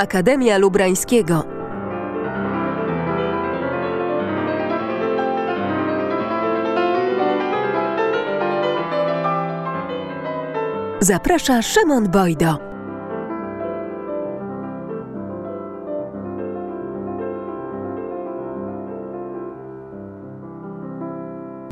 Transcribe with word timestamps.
Akademia 0.00 0.58
Lubrańskiego. 0.58 1.44
Zaprasza 11.00 11.62
Szymon 11.62 12.08
Bojdo. 12.08 12.69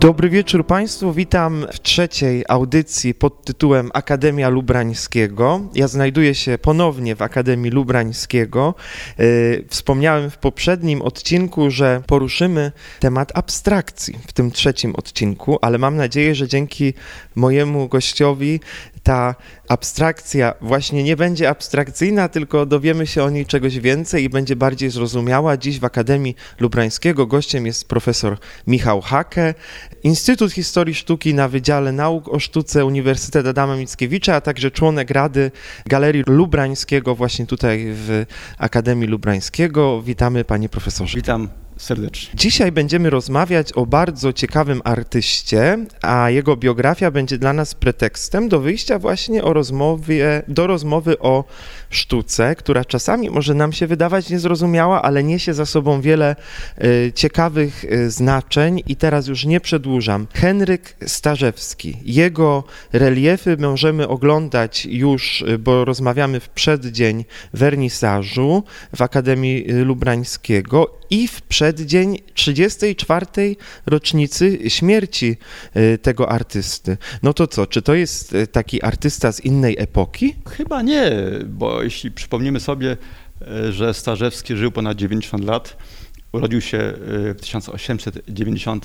Dobry 0.09 0.31
wieczór 0.31 0.67
Państwu. 0.67 1.13
Witam 1.13 1.67
w 1.73 1.81
trzeciej 1.81 2.45
audycji 2.49 3.15
pod 3.15 3.45
tytułem 3.45 3.91
Akademia 3.95 4.49
Lubrańskiego. 4.49 5.61
Ja 5.75 5.89
znajduję 5.89 6.35
się 6.35 6.59
ponownie 6.59 7.17
w 7.17 7.23
Akademii 7.23 7.71
Lubrańskiego. 7.71 8.75
E, 9.19 9.25
wspomniałem 9.69 10.31
w 10.31 10.39
poprzednim 10.39 11.03
odcinku, 11.03 11.71
że 11.71 12.03
poruszymy 12.07 12.73
temat 13.01 13.39
abstrakcji 13.39 14.19
w 14.29 14.33
tym 14.33 14.51
trzecim 14.51 14.97
odcinku, 14.97 15.59
ale 15.63 15.79
mam 15.79 15.97
nadzieję, 15.97 16.35
że 16.35 16.49
dzięki 16.49 16.95
mojemu 17.35 17.89
gościowi 17.89 18.61
ta 19.09 19.35
abstrakcja 19.69 20.55
właśnie 20.61 21.05
nie 21.05 21.17
będzie 21.17 21.49
abstrakcyjna, 21.49 22.29
tylko 22.29 22.67
dowiemy 22.67 23.07
się 23.07 23.23
o 23.23 23.31
niej 23.31 23.47
czegoś 23.47 23.79
więcej 23.79 24.25
i 24.25 24.29
będzie 24.29 24.57
bardziej 24.57 24.91
zrozumiała. 24.91 25.57
Dziś 25.57 25.81
w 25.81 25.85
Akademii 25.85 26.37
Lubrańskiego 26.61 27.27
gościem 27.27 27.67
jest 27.67 27.89
profesor 27.89 28.39
Michał 28.67 29.01
Hake, 29.01 29.55
Instytut 30.03 30.53
Historii 30.53 30.95
Sztuki 30.95 31.35
na 31.35 31.49
Wydziale 31.49 31.93
Nauk 31.93 32.29
o 32.29 32.39
Sztuce 32.39 32.85
Uniwersytet 32.85 33.47
Adama 33.47 33.77
Mickiewicza, 33.77 34.35
a 34.35 34.41
także 34.41 34.71
członek 34.71 35.11
Rady 35.11 35.51
Galerii 35.87 36.23
Lubrańskiego 36.27 37.15
właśnie 37.15 37.47
tutaj 37.47 37.85
w 37.89 38.25
Akademii 38.59 39.09
Lubrańskiego. 39.09 40.03
Witamy 40.03 40.45
panie 40.45 40.69
profesorze. 40.69 41.17
Witam 41.17 41.49
serdecznie. 41.79 42.31
Dzisiaj 42.35 42.73
będziemy 42.73 43.11
rozmawiać 43.11 43.73
o 43.73 43.87
bardzo 43.87 44.33
ciekawym 44.33 44.83
artyście, 44.85 45.79
a 46.03 46.31
jego 46.31 46.57
biografia 46.57 47.11
będzie 47.11 47.39
dla 47.39 47.53
nas 47.53 47.75
pretekstem 47.75 48.49
do 48.49 48.61
wyjścia 48.61 48.99
właśnie 48.99 49.45
o 49.45 49.53
rozmowie, 49.53 50.43
do 50.49 50.67
rozmowy 50.67 51.19
o 51.19 51.45
sztuce, 51.91 52.55
która 52.57 52.85
czasami 52.85 53.31
może 53.31 53.55
nam 53.55 53.73
się 53.73 53.87
wydawać 53.87 54.31
niezrozumiała, 54.31 55.03
ale 55.03 55.25
niesie 55.25 55.55
za 55.55 55.67
sobą 55.67 56.01
wiele 56.01 56.37
y, 56.85 57.13
ciekawych 57.15 57.85
y, 57.85 58.11
znaczeń 58.11 58.83
i 58.87 58.97
teraz 58.97 59.27
już 59.27 59.45
nie 59.45 59.61
przedłużam. 59.61 60.27
Henryk 60.35 60.97
Starzewski. 61.07 61.97
Jego 62.05 62.65
reliefy 62.93 63.57
możemy 63.57 64.09
oglądać 64.09 64.87
już, 64.87 65.43
y, 65.43 65.59
bo 65.59 65.85
rozmawiamy 65.85 66.41
w 66.41 66.49
przeddzień 66.49 67.25
wernisażu 67.53 68.63
w 68.97 69.03
Akademii 69.03 69.65
Lubrańskiego 69.69 70.99
i 71.11 71.29
w 71.29 71.43
przeddzień 71.43 72.19
34. 72.35 73.27
rocznicy 73.87 74.71
śmierci 74.71 75.37
tego 76.03 76.29
artysty. 76.29 76.97
No 77.23 77.35
to 77.35 77.47
co, 77.47 77.67
czy 77.67 77.83
to 77.83 77.95
jest 77.95 78.35
taki 78.53 78.83
artysta 78.83 79.33
z 79.33 79.41
innej 79.41 79.77
epoki? 79.79 80.37
Chyba 80.51 80.83
nie, 80.83 81.13
bo 81.47 81.78
jeśli 81.83 82.11
przypomnimy 82.11 82.61
sobie, 82.61 82.97
e, 83.43 83.73
że 83.73 83.95
Starzewski 83.95 84.57
żył 84.57 84.71
ponad 84.71 84.97
90 84.97 85.45
lat, 85.45 85.77
urodził 86.33 86.61
się 86.61 86.79
e, 86.79 86.95
w 87.35 87.41
1890 87.41 88.85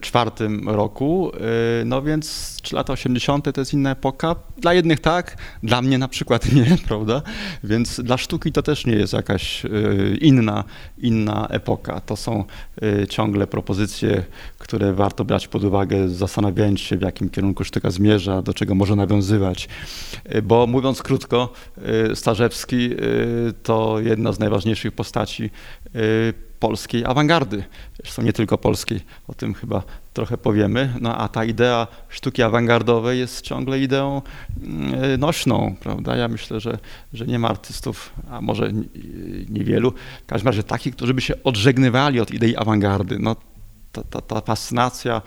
czwartym 0.00 0.68
roku, 0.68 1.32
y, 1.80 1.84
no 1.84 2.02
więc 2.02 2.56
3 2.62 2.76
lata 2.76 2.92
80. 2.92 3.52
to 3.52 3.60
jest 3.60 3.72
inna 3.72 3.90
epoka. 3.90 4.36
Dla 4.58 4.74
jednych 4.74 5.00
tak, 5.00 5.36
dla 5.62 5.82
mnie 5.82 5.98
na 5.98 6.08
przykład 6.08 6.52
nie, 6.52 6.76
prawda? 6.86 7.22
Więc 7.64 8.00
dla 8.00 8.18
sztuki 8.18 8.52
to 8.52 8.62
też 8.62 8.86
nie 8.86 8.94
jest 8.94 9.12
jakaś 9.12 9.64
y, 9.64 10.18
inna, 10.20 10.64
inna 10.98 11.48
epoka. 11.50 12.00
To 12.00 12.16
są 12.16 12.44
y, 12.82 13.06
ciągle 13.06 13.46
propozycje, 13.46 14.22
które 14.58 14.92
warto 14.92 15.24
brać 15.24 15.48
pod 15.48 15.64
uwagę, 15.64 16.08
zastanawiając 16.08 16.80
się, 16.80 16.96
w 16.96 17.02
jakim 17.02 17.28
kierunku 17.28 17.64
sztuka 17.64 17.90
zmierza, 17.90 18.42
do 18.42 18.54
czego 18.54 18.74
może 18.74 18.96
nawiązywać. 18.96 19.68
Bo 20.42 20.66
mówiąc 20.66 21.02
krótko, 21.02 21.52
Starzewski 22.14 22.90
to 23.62 24.00
jedna 24.00 24.32
z 24.32 24.38
najważniejszych 24.38 24.92
postaci 24.92 25.50
polskiej 26.60 27.04
awangardy. 27.04 27.64
Zresztą 28.02 28.22
nie 28.22 28.32
tylko 28.32 28.58
polskiej, 28.58 29.00
o 29.28 29.34
tym 29.34 29.54
chyba 29.54 29.82
trochę 30.12 30.38
powiemy. 30.38 30.94
No 31.00 31.16
a 31.16 31.28
ta 31.28 31.44
idea 31.44 31.86
sztuki 32.08 32.42
awangardowej 32.42 33.18
jest 33.18 33.40
ciągle 33.40 33.80
ideą 33.80 34.22
mm, 34.62 35.20
nośną, 35.20 35.76
prawda? 35.80 36.16
Ja 36.16 36.28
myślę, 36.28 36.60
że, 36.60 36.78
że 37.12 37.26
nie 37.26 37.38
ma 37.38 37.48
artystów, 37.48 38.12
a 38.30 38.40
może 38.40 38.72
niewielu, 39.48 39.92
w 40.22 40.26
każdym 40.26 40.46
razie 40.46 40.62
takich, 40.62 40.96
którzy 40.96 41.14
by 41.14 41.20
się 41.20 41.42
odżegnywali 41.44 42.20
od 42.20 42.30
idei 42.30 42.56
awangardy. 42.56 43.18
No, 43.18 43.36
ta, 43.92 44.02
ta, 44.02 44.20
ta 44.20 44.40
fascynacja 44.40 45.22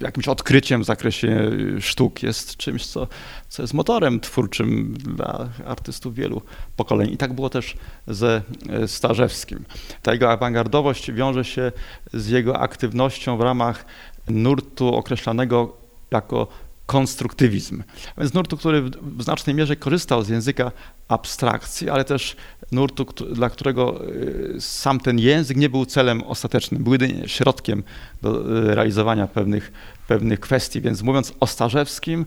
jakimś 0.00 0.28
odkryciem 0.28 0.82
w 0.82 0.84
zakresie 0.84 1.50
sztuk, 1.80 2.22
jest 2.22 2.56
czymś, 2.56 2.86
co, 2.86 3.06
co 3.48 3.62
jest 3.62 3.74
motorem 3.74 4.20
twórczym 4.20 4.94
dla 4.94 5.48
artystów 5.66 6.14
wielu 6.14 6.42
pokoleń. 6.76 7.10
I 7.12 7.16
tak 7.16 7.32
było 7.32 7.50
też 7.50 7.76
ze 8.06 8.42
e, 8.68 8.88
Starzewskim. 8.88 9.64
Ta 10.02 10.12
jego 10.12 10.30
awangardowość 10.30 11.12
wiąże 11.12 11.44
się 11.44 11.72
z 12.12 12.28
jego 12.28 12.60
aktywnością 12.60 13.36
w 13.36 13.40
ramach 13.40 13.84
nurtu 14.28 14.94
określanego 14.94 15.76
jako 16.10 16.48
konstruktywizm. 16.86 17.82
Więc 18.18 18.34
nurtu, 18.34 18.56
który 18.56 18.82
w 18.82 19.22
znacznej 19.22 19.56
mierze 19.56 19.76
korzystał 19.76 20.22
z 20.22 20.28
języka 20.28 20.72
abstrakcji, 21.08 21.90
ale 21.90 22.04
też 22.04 22.36
nurtu, 22.72 23.04
dla 23.32 23.50
którego 23.50 24.08
y, 24.08 24.56
sam 24.60 25.00
ten 25.00 25.18
język 25.18 25.56
nie 25.56 25.68
był 25.68 25.86
celem 25.86 26.22
ostatecznym, 26.22 26.84
był 26.84 26.92
jedynie 26.92 27.28
środkiem 27.28 27.82
do 28.22 28.58
y, 28.70 28.74
realizowania 28.74 29.26
pewnych, 29.26 29.72
pewnych 30.08 30.40
kwestii. 30.40 30.80
Więc 30.80 31.02
mówiąc 31.02 31.32
o 31.40 31.46
Starzewskim, 31.46 32.26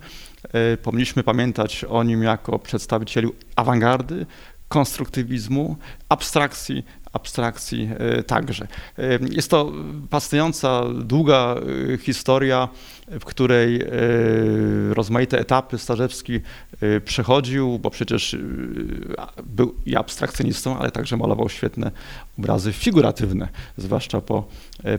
y, 0.73 0.77
powinniśmy 0.77 1.23
pamiętać 1.23 1.85
o 1.89 2.03
nim 2.03 2.23
jako 2.23 2.59
przedstawicielu 2.59 3.33
awangardy, 3.55 4.25
konstruktywizmu, 4.67 5.77
abstrakcji, 6.09 6.83
abstrakcji 7.17 7.89
także. 8.27 8.67
Jest 9.31 9.51
to 9.51 9.71
fascynująca, 10.09 10.83
długa 10.93 11.55
historia 12.01 12.69
w 13.11 13.25
której 13.25 13.81
e, 13.81 13.87
rozmaite 14.93 15.39
etapy 15.39 15.77
Starzewski 15.77 16.39
e, 16.81 17.01
przechodził, 17.01 17.79
bo 17.79 17.89
przecież 17.89 18.33
e, 18.33 18.37
był 19.43 19.75
i 19.85 19.95
abstrakcjonistą, 19.95 20.77
ale 20.79 20.91
także 20.91 21.17
malował 21.17 21.49
świetne 21.49 21.91
obrazy 22.39 22.73
figuratywne, 22.73 23.47
zwłaszcza 23.77 24.21
po, 24.21 24.47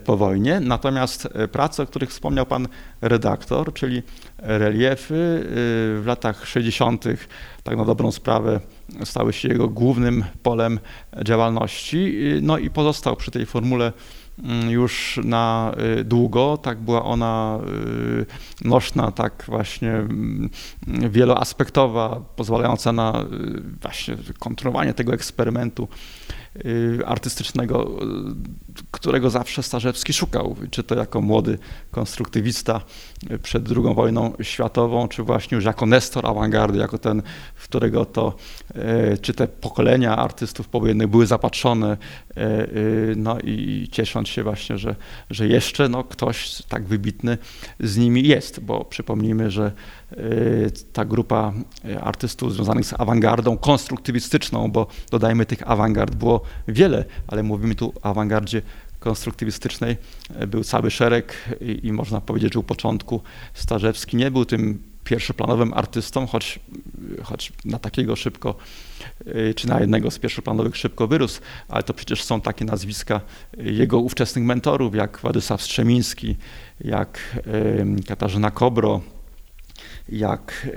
po 0.04 0.16
wojnie. 0.16 0.60
Natomiast 0.60 1.28
prace, 1.52 1.82
o 1.82 1.86
których 1.86 2.10
wspomniał 2.10 2.46
pan 2.46 2.68
redaktor, 3.00 3.74
czyli 3.74 4.02
reliefy 4.38 5.46
w 6.00 6.02
latach 6.06 6.46
60., 6.46 7.04
tak 7.64 7.76
na 7.76 7.84
dobrą 7.84 8.12
sprawę, 8.12 8.60
stały 9.04 9.32
się 9.32 9.48
jego 9.48 9.68
głównym 9.68 10.24
polem 10.42 10.80
działalności. 11.24 12.14
No 12.42 12.58
i 12.58 12.70
pozostał 12.70 13.16
przy 13.16 13.30
tej 13.30 13.46
formule 13.46 13.92
Mm, 14.44 14.70
już 14.70 15.20
na 15.24 15.74
y, 16.00 16.04
długo. 16.04 16.56
Tak 16.56 16.78
była 16.78 17.04
ona 17.04 17.58
y, 18.62 18.68
nośna, 18.68 19.12
tak 19.12 19.44
właśnie 19.48 19.92
mm, 19.92 20.50
wieloaspektowa, 20.86 22.20
pozwalająca 22.36 22.92
na 22.92 23.22
y, 23.22 23.62
właśnie 23.82 24.16
kontynuowanie 24.38 24.94
tego 24.94 25.12
eksperymentu 25.12 25.88
artystycznego, 27.06 27.90
którego 28.90 29.30
zawsze 29.30 29.62
Starzewski 29.62 30.12
szukał, 30.12 30.56
czy 30.70 30.82
to 30.82 30.94
jako 30.94 31.20
młody 31.20 31.58
konstruktywista 31.90 32.80
przed 33.42 33.68
II 33.68 33.94
wojną 33.94 34.32
światową, 34.42 35.08
czy 35.08 35.22
właśnie 35.22 35.54
już 35.54 35.64
jako 35.64 35.86
nestor 35.86 36.26
awangardy, 36.26 36.78
jako 36.78 36.98
ten, 36.98 37.22
w 37.54 37.64
którego 37.64 38.04
to, 38.04 38.34
czy 39.20 39.34
te 39.34 39.48
pokolenia 39.48 40.16
artystów 40.16 40.68
powojennych 40.68 41.08
były 41.08 41.26
zapatrzone, 41.26 41.96
no 43.16 43.38
i 43.44 43.88
ciesząc 43.92 44.28
się 44.28 44.42
właśnie, 44.42 44.78
że, 44.78 44.96
że 45.30 45.46
jeszcze 45.46 45.88
no, 45.88 46.04
ktoś 46.04 46.62
tak 46.68 46.84
wybitny 46.84 47.38
z 47.80 47.96
nimi 47.96 48.28
jest, 48.28 48.60
bo 48.60 48.84
przypomnijmy, 48.84 49.50
że 49.50 49.72
y, 50.07 50.07
ta 50.92 51.04
grupa 51.04 51.52
y, 51.84 52.00
artystów 52.00 52.54
związanych 52.54 52.86
z 52.86 52.92
awangardą 53.00 53.58
konstruktywistyczną, 53.58 54.70
bo 54.70 54.86
dodajmy 55.10 55.46
tych 55.46 55.70
awangard 55.70 56.14
było 56.14 56.42
wiele, 56.68 57.04
ale 57.26 57.42
mówimy 57.42 57.74
tu 57.74 57.92
o 58.02 58.06
awangardzie 58.06 58.62
konstruktywistycznej. 58.98 59.96
Y, 60.42 60.46
był 60.46 60.64
cały 60.64 60.90
szereg 60.90 61.34
i, 61.60 61.86
i, 61.86 61.92
można 61.92 62.20
powiedzieć, 62.20 62.52
że 62.52 62.60
u 62.60 62.62
początku 62.62 63.22
Starzewski 63.54 64.16
nie 64.16 64.30
był 64.30 64.44
tym 64.44 64.82
pierwszoplanowym 65.04 65.74
artystą, 65.74 66.26
choć, 66.26 66.60
choć 67.22 67.52
na 67.64 67.78
takiego 67.78 68.16
szybko, 68.16 68.54
y, 69.26 69.54
czy 69.56 69.68
na 69.68 69.80
jednego 69.80 70.10
z 70.10 70.18
pierwszoplanowych 70.18 70.76
szybko 70.76 71.06
wyrósł, 71.06 71.40
ale 71.68 71.82
to 71.82 71.94
przecież 71.94 72.24
są 72.24 72.40
takie 72.40 72.64
nazwiska 72.64 73.20
jego 73.58 73.98
ówczesnych 73.98 74.44
mentorów, 74.44 74.94
jak 74.94 75.18
Władysław 75.22 75.62
Strzemiński, 75.62 76.36
jak 76.80 77.40
Katarzyna 78.06 78.50
Kobro, 78.50 79.00
jak 80.08 80.68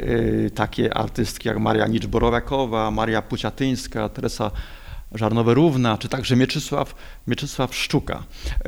takie 0.55 0.93
artystki 0.93 1.47
jak 1.47 1.59
Maria 1.59 1.87
Nicz-Borowiakowa, 1.87 2.91
Maria 2.91 3.21
Puciatyńska, 3.21 4.09
Teresa 4.09 4.51
Żarnowe-Równa, 5.15 5.97
czy 5.97 6.09
także 6.09 6.35
Mieczysław, 6.35 6.95
Mieczysław 7.27 7.75
Szczuka. 7.75 8.23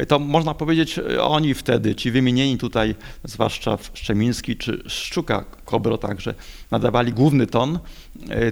To 0.08 0.20
można 0.20 0.54
powiedzieć 0.54 1.00
oni 1.22 1.54
wtedy, 1.54 1.96
ci 1.96 2.12
wymienieni 2.12 2.58
tutaj, 2.58 2.96
zwłaszcza 3.24 3.78
Szczemiński 3.94 4.58
czy 4.58 4.84
Szczuka 4.88 5.46
Kobro 5.66 5.98
także, 5.98 6.34
nadawali 6.72 7.14
główny 7.14 7.48
ton 7.48 7.80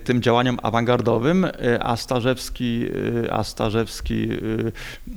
tym 0.04 0.22
działaniom 0.22 0.60
awangardowym, 0.64 1.48
a 1.80 1.98
Starzewski, 1.98 2.86
a 3.32 3.44
Starzewski 3.44 4.28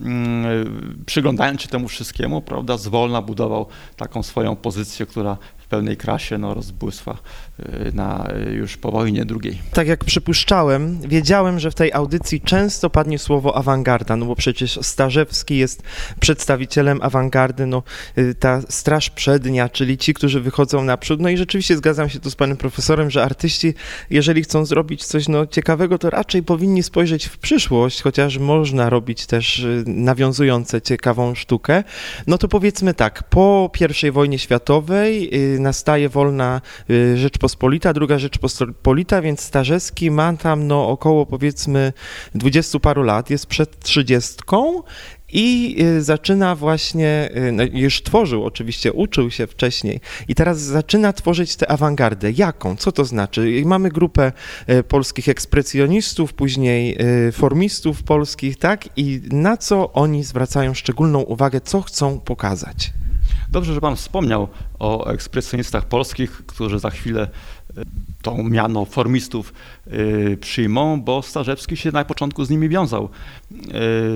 mm, 0.02 1.02
przyglądając 1.06 1.62
się 1.62 1.69
temu 1.69 1.88
wszystkiemu, 1.88 2.43
prawda, 2.43 2.76
zwolna 2.76 3.23
budował 3.23 3.67
taką 3.96 4.23
swoją 4.23 4.56
pozycję, 4.56 5.06
która 5.06 5.37
w 5.64 5.69
pełnej 5.69 5.96
krasie 5.96 6.38
no, 6.38 6.55
rozbłysła 6.55 7.16
na, 7.93 8.28
już 8.52 8.76
po 8.76 8.90
wojnie 8.90 9.25
drugiej. 9.25 9.58
Tak 9.72 9.88
jak 9.88 10.05
przypuszczałem, 10.05 11.00
wiedziałem, 11.00 11.61
że 11.61 11.70
w 11.70 11.75
tej 11.75 11.93
audycji 11.93 12.40
często 12.40 12.90
padnie 12.90 13.19
słowo 13.19 13.56
awangarda, 13.56 14.16
no 14.16 14.26
bo 14.26 14.37
przecież 14.37 14.78
Starzewski 14.82 15.56
jest 15.56 15.82
przedstawicielem 16.20 16.99
awangardy, 17.02 17.66
no 17.66 17.82
ta 18.38 18.61
straż 18.69 19.11
przednia, 19.11 19.69
czyli 19.69 19.99
ci, 19.99 20.14
którzy 20.14 20.40
wychodzą 20.40 20.84
naprzód, 20.84 21.20
no 21.20 21.28
i 21.28 21.37
rzeczywiście 21.37 21.76
zgadzam 21.76 22.08
się 22.08 22.20
tu 22.20 22.31
z 22.31 22.37
panem 22.37 22.56
profesorem, 22.56 23.10
że 23.10 23.22
artyści, 23.22 23.75
jeżeli 24.10 24.43
chcą 24.43 24.64
zrobić 24.64 25.05
coś 25.05 25.28
no, 25.28 25.46
ciekawego, 25.46 25.99
to 25.99 26.10
raczej 26.10 26.43
powinni 26.43 26.82
spojrzeć 26.82 27.26
w 27.26 27.38
przyszłość, 27.38 28.02
chociaż 28.02 28.38
można 28.38 28.90
robić 28.90 29.26
też 29.26 29.58
y, 29.58 29.84
nawiązujące 29.87 30.82
ciekawą 30.82 31.34
sztukę. 31.34 31.84
No 32.26 32.38
to 32.38 32.49
powiedzmy 32.49 32.94
tak, 32.94 33.22
po 33.22 33.70
I 34.02 34.10
wojnie 34.10 34.38
światowej 34.38 35.31
y, 35.53 35.53
nastaje 35.60 36.08
wolna 36.08 36.60
y, 36.90 37.16
Rzeczpospolita, 37.16 37.92
druga 37.92 38.18
Rzeczpospolita, 38.18 39.22
więc 39.22 39.40
Starzewski 39.40 40.10
ma 40.10 40.36
tam 40.36 40.66
no, 40.66 40.88
około 40.88 41.26
powiedzmy 41.26 41.92
dwudziestu 42.34 42.80
paru 42.80 43.02
lat, 43.02 43.30
jest 43.30 43.46
przed 43.46 43.80
trzydziestką 43.80 44.82
i 45.32 45.76
y, 45.80 46.02
zaczyna 46.02 46.54
właśnie, 46.54 47.30
y, 47.36 47.52
no 47.52 47.62
już 47.72 48.02
tworzył 48.02 48.44
oczywiście, 48.44 48.92
uczył 48.92 49.30
się 49.30 49.46
wcześniej 49.46 50.00
i 50.28 50.34
teraz 50.34 50.60
zaczyna 50.60 51.12
tworzyć 51.12 51.56
tę 51.56 51.70
awangardę. 51.70 52.30
Jaką? 52.30 52.76
Co 52.76 52.92
to 52.92 53.04
znaczy? 53.04 53.62
Mamy 53.64 53.88
grupę 53.88 54.32
polskich 54.88 55.28
ekspresjonistów, 55.28 56.32
później 56.32 56.98
formistów 57.32 58.02
polskich, 58.02 58.58
tak? 58.58 58.88
I 58.96 59.20
na 59.30 59.56
co 59.56 59.92
oni 59.92 60.24
zwracają 60.24 60.74
szczególną 60.74 61.20
uwagę, 61.20 61.60
co 61.60 61.82
chcą 61.82 62.20
pokazać? 62.20 62.92
Dobrze, 63.54 63.74
że 63.74 63.80
Pan 63.80 63.96
wspomniał 63.96 64.48
o 64.78 65.06
ekspresjonistach 65.06 65.84
polskich, 65.84 66.42
którzy 66.46 66.78
za 66.78 66.90
chwilę 66.90 67.28
tą 68.22 68.42
miano 68.42 68.84
formistów 68.84 69.52
y, 69.86 70.38
przyjmą, 70.40 71.02
bo 71.02 71.22
Starzewski 71.22 71.76
się 71.76 71.92
na 71.92 72.04
początku 72.04 72.44
z 72.44 72.50
nimi 72.50 72.68
wiązał. 72.68 73.08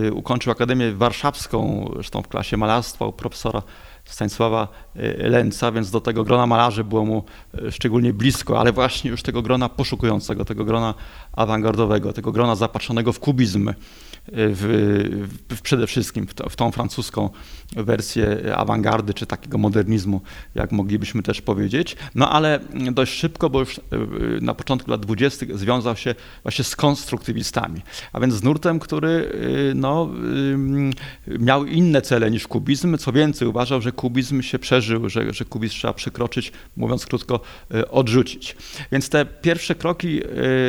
Y, 0.06 0.12
ukończył 0.12 0.52
Akademię 0.52 0.92
Warszawską, 0.92 1.90
zresztą 1.94 2.22
w 2.22 2.28
klasie 2.28 2.56
malarstwa 2.56 3.06
u 3.06 3.12
profesora 3.12 3.62
Stanisława 4.04 4.68
Lęca, 5.18 5.72
więc 5.72 5.90
do 5.90 6.00
tego 6.00 6.24
grona 6.24 6.46
malarzy 6.46 6.84
było 6.84 7.04
mu 7.04 7.24
szczególnie 7.70 8.12
blisko, 8.12 8.60
ale 8.60 8.72
właśnie 8.72 9.10
już 9.10 9.22
tego 9.22 9.42
grona 9.42 9.68
poszukującego, 9.68 10.44
tego 10.44 10.64
grona 10.64 10.94
awangardowego, 11.32 12.12
tego 12.12 12.32
grona 12.32 12.56
zapatrzonego 12.56 13.12
w 13.12 13.20
kubizm, 13.20 13.72
w, 14.32 15.38
w, 15.48 15.62
przede 15.62 15.86
wszystkim 15.86 16.26
w, 16.26 16.34
to, 16.34 16.48
w, 16.48 16.56
tą 16.56 16.72
francuską 16.72 17.30
wersję 17.76 18.56
awangardy, 18.56 19.14
czy 19.14 19.26
takiego 19.26 19.58
modernizmu, 19.58 20.20
jak 20.54 20.72
moglibyśmy 20.72 21.22
też 21.22 21.40
powiedzieć. 21.42 21.96
No 22.14 22.30
ale 22.30 22.60
dość 22.92 23.12
szybko, 23.12 23.50
bo 23.50 23.60
już 23.60 23.78
e, 23.78 23.80
na 24.40 24.54
początku 24.54 24.90
lat 24.90 25.00
dwudziestych 25.00 25.58
związał 25.58 25.96
się 25.96 26.14
właśnie 26.42 26.64
z 26.64 26.76
konstruktywistami, 26.76 27.82
a 28.12 28.20
więc 28.20 28.34
z 28.34 28.42
nurtem, 28.42 28.78
który 28.78 29.32
e, 29.70 29.74
no, 29.74 30.10
miał 31.26 31.64
inne 31.64 32.02
cele 32.02 32.30
niż 32.30 32.46
kubizm. 32.46 32.98
Co 32.98 33.12
więcej, 33.12 33.48
uważał, 33.48 33.80
że 33.80 33.92
kubizm 33.92 34.42
się 34.42 34.58
przeżył, 34.58 35.08
że, 35.08 35.32
że 35.32 35.44
kubizm 35.44 35.74
trzeba 35.74 35.94
przekroczyć, 35.94 36.52
mówiąc 36.76 37.06
krótko, 37.06 37.40
e, 37.74 37.90
odrzucić. 37.90 38.56
Więc 38.92 39.08
te 39.08 39.26
pierwsze 39.26 39.74
kroki 39.74 40.20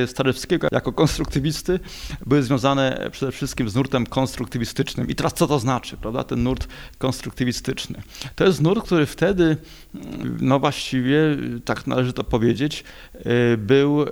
Starewskiego 0.08 0.68
jako 0.72 0.94
konstruktywisty 0.94 1.80
były 2.26 2.44
związane 2.44 3.10
przede 3.12 3.32
wszystkim 3.32 3.49
wszystkim 3.50 3.70
z 3.70 3.76
nurtem 3.76 4.06
konstruktywistycznym. 4.06 5.08
I 5.08 5.16
teraz 5.16 5.34
co 5.34 5.48
to 5.48 5.60
znaczy, 5.60 5.98
prawda, 5.98 6.24
ten 6.24 6.44
nurt 6.44 6.68
konstruktywistyczny? 6.98 8.02
To 8.36 8.46
jest 8.46 8.62
nurt, 8.62 8.86
który 8.86 9.06
wtedy, 9.06 9.58
no 10.42 10.60
właściwie, 10.60 11.20
tak 11.66 11.88
należy 11.88 12.14
to 12.14 12.24
powiedzieć, 12.24 12.84
y, 13.54 13.58
był 13.58 14.04
y, 14.04 14.08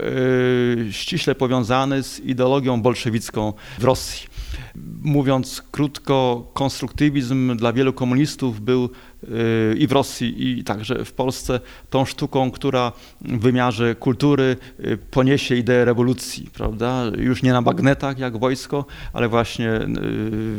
ściśle 0.92 1.36
powiązany 1.36 2.04
z 2.04 2.20
ideologią 2.20 2.82
bolszewicką 2.82 3.54
w 3.80 3.84
Rosji. 3.84 4.28
Mówiąc 5.02 5.64
krótko, 5.72 6.48
konstruktywizm 6.54 7.58
dla 7.58 7.74
wielu 7.74 7.94
komunistów 7.94 8.62
był 8.62 8.90
i 9.78 9.88
w 9.88 9.92
Rosji, 9.92 10.60
i 10.60 10.64
także 10.64 11.06
w 11.06 11.14
Polsce 11.14 11.60
tą 11.90 12.06
sztuką, 12.06 12.52
która 12.52 12.92
w 13.22 13.40
wymiarze 13.40 13.96
kultury 13.96 14.58
y, 14.80 14.98
poniesie 14.98 15.56
ideę 15.56 15.86
rewolucji, 15.86 16.50
prawda? 16.54 17.04
Już 17.18 17.44
nie 17.44 17.52
na 17.52 17.62
bagnetach 17.62 18.20
jak 18.20 18.38
wojsko, 18.38 18.86
ale 19.14 19.28
właśnie 19.30 19.72
y, 19.74 19.88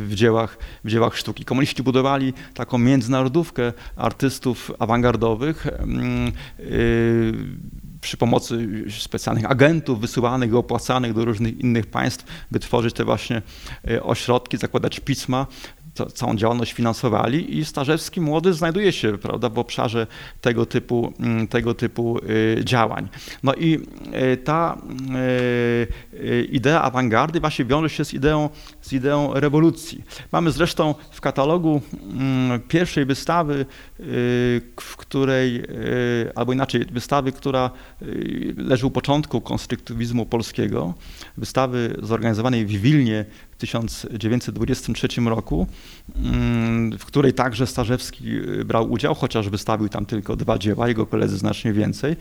w 0.05 0.11
dziełach, 0.13 0.57
w 0.83 0.89
dziełach 0.89 1.17
sztuki. 1.17 1.45
Komuniści 1.45 1.83
budowali 1.83 2.33
taką 2.53 2.77
międzynarodówkę 2.77 3.73
artystów 3.95 4.71
awangardowych 4.79 5.67
mm, 5.67 6.31
y, 6.59 7.33
przy 8.01 8.17
pomocy 8.17 8.67
specjalnych 8.99 9.51
agentów 9.51 10.01
wysyłanych 10.01 10.51
i 10.51 10.55
opłacanych 10.55 11.13
do 11.13 11.25
różnych 11.25 11.59
innych 11.59 11.85
państw, 11.85 12.25
by 12.51 12.59
tworzyć 12.59 12.93
te 12.93 13.05
właśnie 13.05 13.41
ośrodki, 14.01 14.57
zakładać 14.57 14.99
pisma 14.99 15.47
całą 16.13 16.35
działalność 16.35 16.73
finansowali 16.73 17.57
i 17.57 17.65
Starzewski 17.65 18.21
młody 18.21 18.53
znajduje 18.53 18.91
się 18.91 19.17
prawda, 19.17 19.49
w 19.49 19.59
obszarze 19.59 20.07
tego 20.41 20.65
typu, 20.65 21.13
mm, 21.19 21.47
tego 21.47 21.73
typu 21.73 22.17
y, 22.17 22.65
działań. 22.65 23.09
No 23.43 23.53
i 23.53 23.79
y, 24.33 24.37
ta 24.37 24.77
y, 26.13 26.47
idea 26.51 26.81
awangardy 26.81 27.39
właśnie 27.39 27.65
wiąże 27.65 27.89
się 27.89 28.05
z 28.05 28.13
ideą, 28.13 28.49
z 28.81 28.93
ideą 28.93 29.33
rewolucji. 29.33 30.03
Mamy 30.31 30.51
zresztą 30.51 30.95
w 31.11 31.21
katalogu 31.21 31.81
mm, 32.03 32.59
pierwszej 32.59 33.05
wystawy, 33.05 33.65
w 34.81 34.95
której, 34.97 35.63
albo 36.35 36.53
inaczej, 36.53 36.85
wystawy, 36.85 37.31
która 37.31 37.71
leży 38.57 38.85
u 38.87 38.91
początku 38.91 39.41
konstruktywizmu 39.41 40.25
polskiego, 40.25 40.93
wystawy 41.37 41.95
zorganizowanej 42.01 42.65
w 42.65 42.69
Wilnie 42.69 43.25
1923 43.59 45.29
roku, 45.29 45.67
mm, 46.15 46.97
w 46.97 47.05
której 47.05 47.33
także 47.33 47.67
Starzewski 47.67 48.27
y, 48.27 48.65
brał 48.65 48.91
udział, 48.91 49.15
chociaż 49.15 49.49
wystawił 49.49 49.89
tam 49.89 50.05
tylko 50.05 50.35
dwa 50.35 50.57
dzieła, 50.57 50.87
jego 50.87 51.05
koledzy 51.05 51.37
znacznie 51.37 51.73
więcej. 51.73 52.15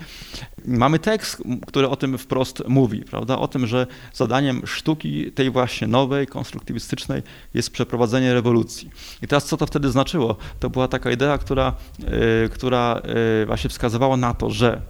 Mamy 0.64 0.98
tekst, 0.98 1.42
który 1.66 1.88
o 1.88 1.96
tym 1.96 2.18
wprost 2.18 2.62
mówi, 2.68 3.00
prawda? 3.00 3.38
O 3.38 3.48
tym, 3.48 3.66
że 3.66 3.86
zadaniem 4.12 4.66
sztuki 4.66 5.32
tej 5.32 5.50
właśnie 5.50 5.86
nowej, 5.86 6.26
konstruktywistycznej 6.26 7.22
jest 7.54 7.70
przeprowadzenie 7.70 8.34
rewolucji. 8.34 8.90
I 9.22 9.26
teraz 9.26 9.44
co 9.44 9.56
to 9.56 9.66
wtedy 9.66 9.90
znaczyło? 9.90 10.36
To 10.60 10.70
była 10.70 10.88
taka 10.88 11.10
idea, 11.10 11.38
która, 11.38 11.74
y, 12.44 12.48
która 12.48 13.00
y, 13.42 13.46
właśnie 13.46 13.70
wskazywała 13.70 14.16
na 14.16 14.34
to, 14.34 14.50
że 14.50 14.80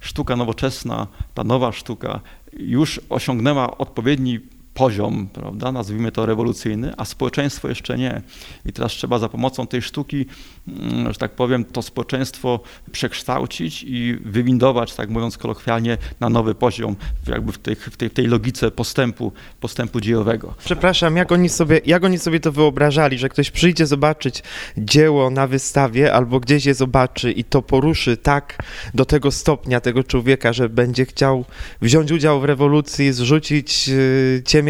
sztuka 0.00 0.36
nowoczesna, 0.36 1.06
ta 1.34 1.44
nowa 1.44 1.72
sztuka 1.72 2.20
już 2.52 3.00
osiągnęła 3.08 3.78
odpowiedni 3.78 4.40
poziom, 4.78 5.28
prawda, 5.32 5.72
nazwijmy 5.72 6.12
to 6.12 6.26
rewolucyjny, 6.26 6.92
a 6.96 7.04
społeczeństwo 7.04 7.68
jeszcze 7.68 7.98
nie. 7.98 8.22
I 8.66 8.72
teraz 8.72 8.92
trzeba 8.92 9.18
za 9.18 9.28
pomocą 9.28 9.66
tej 9.66 9.82
sztuki, 9.82 10.26
mm, 10.68 11.12
że 11.12 11.18
tak 11.18 11.30
powiem, 11.30 11.64
to 11.64 11.82
społeczeństwo 11.82 12.60
przekształcić 12.92 13.84
i 13.88 14.18
wywindować, 14.24 14.94
tak 14.94 15.10
mówiąc 15.10 15.38
kolokwialnie, 15.38 15.98
na 16.20 16.28
nowy 16.28 16.54
poziom, 16.54 16.96
jakby 17.26 17.52
w 17.52 17.58
tej, 17.58 17.74
w 17.76 17.96
tej, 17.96 18.08
w 18.08 18.14
tej 18.14 18.26
logice 18.26 18.70
postępu, 18.70 19.32
postępu 19.60 20.00
dziejowego. 20.00 20.54
Przepraszam, 20.64 21.16
jak 21.16 21.32
oni, 21.32 21.48
sobie, 21.48 21.80
jak 21.86 22.04
oni 22.04 22.18
sobie 22.18 22.40
to 22.40 22.52
wyobrażali, 22.52 23.18
że 23.18 23.28
ktoś 23.28 23.50
przyjdzie 23.50 23.86
zobaczyć 23.86 24.42
dzieło 24.76 25.30
na 25.30 25.46
wystawie 25.46 26.14
albo 26.14 26.40
gdzieś 26.40 26.66
je 26.66 26.74
zobaczy 26.74 27.32
i 27.32 27.44
to 27.44 27.62
poruszy 27.62 28.16
tak 28.16 28.58
do 28.94 29.04
tego 29.04 29.30
stopnia 29.30 29.80
tego 29.80 30.04
człowieka, 30.04 30.52
że 30.52 30.68
będzie 30.68 31.06
chciał 31.06 31.44
wziąć 31.82 32.12
udział 32.12 32.40
w 32.40 32.44
rewolucji, 32.44 33.12
zrzucić 33.12 33.88
y, 33.88 34.42
ciemię 34.46 34.67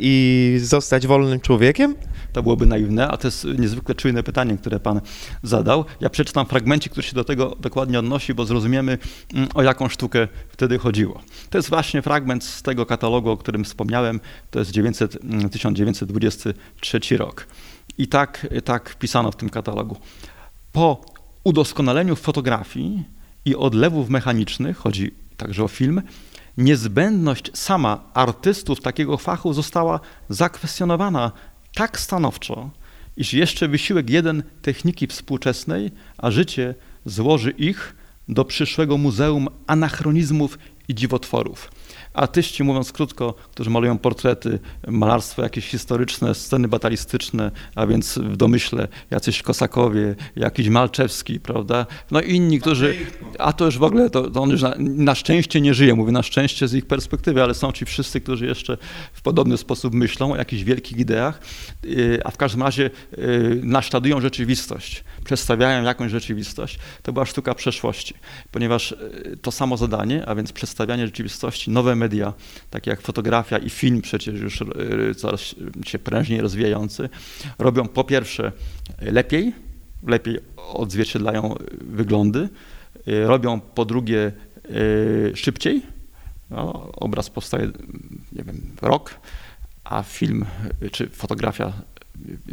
i 0.00 0.54
zostać 0.62 1.06
wolnym 1.06 1.40
człowiekiem? 1.40 1.94
To 2.32 2.42
byłoby 2.42 2.66
naiwne, 2.66 3.08
a 3.08 3.16
to 3.16 3.28
jest 3.28 3.44
niezwykle 3.58 3.94
czujne 3.94 4.22
pytanie, 4.22 4.58
które 4.58 4.80
pan 4.80 5.00
zadał. 5.42 5.84
Ja 6.00 6.10
przeczytam 6.10 6.46
fragmencik, 6.46 6.92
który 6.92 7.06
się 7.06 7.14
do 7.14 7.24
tego 7.24 7.56
dokładnie 7.60 7.98
odnosi, 7.98 8.34
bo 8.34 8.44
zrozumiemy, 8.44 8.98
mm, 9.34 9.48
o 9.54 9.62
jaką 9.62 9.88
sztukę 9.88 10.28
wtedy 10.48 10.78
chodziło. 10.78 11.20
To 11.50 11.58
jest 11.58 11.68
właśnie 11.68 12.02
fragment 12.02 12.44
z 12.44 12.62
tego 12.62 12.86
katalogu, 12.86 13.30
o 13.30 13.36
którym 13.36 13.64
wspomniałem. 13.64 14.20
To 14.50 14.58
jest 14.58 14.70
900, 14.70 15.18
1923 15.52 17.00
mm, 17.10 17.18
rok. 17.18 17.46
I 17.98 18.08
tak, 18.08 18.46
tak 18.64 18.96
pisano 18.98 19.32
w 19.32 19.36
tym 19.36 19.50
katalogu. 19.50 19.96
Po 20.72 21.00
udoskonaleniu 21.44 22.16
fotografii 22.16 23.04
i 23.44 23.56
odlewów 23.56 24.08
mechanicznych, 24.08 24.76
chodzi 24.76 25.10
także 25.36 25.64
o 25.64 25.68
film, 25.68 26.02
niezbędność 26.58 27.50
sama 27.54 28.04
artystów 28.14 28.80
takiego 28.80 29.16
fachu 29.16 29.52
została 29.52 30.00
zakwestionowana 30.28 31.32
tak 31.74 32.00
stanowczo, 32.00 32.70
iż 33.16 33.34
jeszcze 33.34 33.68
wysiłek 33.68 34.10
jeden 34.10 34.42
techniki 34.62 35.06
współczesnej, 35.06 35.90
a 36.18 36.30
życie 36.30 36.74
złoży 37.04 37.50
ich 37.50 37.96
do 38.28 38.44
przyszłego 38.44 38.98
muzeum 38.98 39.48
anachronizmów 39.66 40.58
i 40.88 40.94
dziwotworów 40.94 41.70
artyści, 42.18 42.64
mówiąc 42.64 42.92
krótko, 42.92 43.34
którzy 43.50 43.70
malują 43.70 43.98
portrety, 43.98 44.58
malarstwo 44.88 45.42
jakieś 45.42 45.68
historyczne, 45.68 46.34
sceny 46.34 46.68
batalistyczne, 46.68 47.50
a 47.74 47.86
więc 47.86 48.18
w 48.18 48.36
domyśle 48.36 48.88
jacyś 49.10 49.42
Kosakowie, 49.42 50.14
jakiś 50.36 50.68
Malczewski, 50.68 51.40
prawda? 51.40 51.86
No 52.10 52.20
i 52.20 52.34
inni, 52.34 52.60
którzy, 52.60 52.96
a 53.38 53.52
to 53.52 53.64
już 53.64 53.78
w 53.78 53.82
ogóle, 53.82 54.10
to, 54.10 54.30
to 54.30 54.42
on 54.42 54.50
już 54.50 54.62
na, 54.62 54.74
na, 54.78 55.14
szczęście 55.14 55.60
nie 55.60 55.74
żyje, 55.74 55.94
mówię 55.94 56.12
na 56.12 56.22
szczęście 56.22 56.68
z 56.68 56.74
ich 56.74 56.86
perspektywy, 56.86 57.42
ale 57.42 57.54
są 57.54 57.72
ci 57.72 57.84
wszyscy, 57.84 58.20
którzy 58.20 58.46
jeszcze 58.46 58.78
w 59.12 59.22
podobny 59.22 59.56
sposób 59.56 59.94
myślą 59.94 60.32
o 60.32 60.36
jakichś 60.36 60.62
wielkich 60.62 60.98
ideach, 60.98 61.40
y, 61.84 62.20
a 62.24 62.30
w 62.30 62.36
każdym 62.36 62.62
razie 62.62 62.90
y, 63.18 63.60
naśladują 63.62 64.20
rzeczywistość, 64.20 65.04
przedstawiają 65.24 65.84
jakąś 65.84 66.10
rzeczywistość. 66.10 66.78
To 67.02 67.12
była 67.12 67.26
sztuka 67.26 67.54
przeszłości, 67.54 68.14
ponieważ 68.50 68.92
y, 68.92 69.38
to 69.42 69.50
samo 69.52 69.76
zadanie, 69.76 70.26
a 70.26 70.34
więc 70.34 70.52
przedstawianie 70.52 71.06
rzeczywistości, 71.06 71.70
nowe 71.70 71.96
media, 71.96 72.07
takie 72.70 72.90
jak 72.90 73.00
fotografia 73.00 73.58
i 73.58 73.70
film 73.70 74.02
przecież 74.02 74.40
już 74.40 74.62
e, 74.62 74.66
coraz 75.14 75.54
się 75.86 75.98
prężniej 75.98 76.40
rozwijający, 76.40 77.08
robią 77.58 77.88
po 77.88 78.04
pierwsze 78.04 78.52
lepiej, 79.00 79.52
lepiej 80.06 80.38
odzwierciedlają 80.56 81.54
wyglądy, 81.80 82.48
e, 83.06 83.26
robią 83.26 83.60
po 83.60 83.84
drugie 83.84 84.32
szybciej. 85.34 85.82
No, 86.50 86.92
obraz 86.92 87.30
powstaje, 87.30 87.66
nie 88.32 88.44
wiem, 88.44 88.60
rok, 88.82 89.14
a 89.84 90.02
film 90.02 90.44
czy 90.92 91.08
fotografia, 91.08 91.72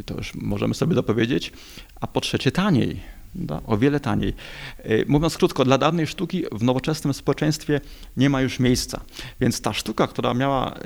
to 0.06 0.16
już 0.16 0.36
możemy 0.36 0.74
sobie 0.74 0.96
dopowiedzieć, 0.96 1.54
a 2.02 2.08
po 2.08 2.22
trzecie 2.22 2.52
taniej 2.52 3.00
da, 3.36 3.62
o 3.66 3.78
wiele 3.78 4.00
taniej. 4.00 4.34
E, 4.78 5.06
mówiąc 5.06 5.38
krótko, 5.38 5.66
dla 5.66 5.78
dawnej 5.78 6.08
sztuki 6.08 6.44
w 6.52 6.64
nowoczesnym 6.64 7.14
społeczeństwie 7.14 7.82
nie 8.18 8.30
ma 8.30 8.42
już 8.42 8.60
miejsca. 8.60 9.02
Więc 9.42 9.62
ta 9.62 9.74
sztuka, 9.74 10.08
która 10.08 10.34
miała 10.34 10.74
e, 10.74 10.80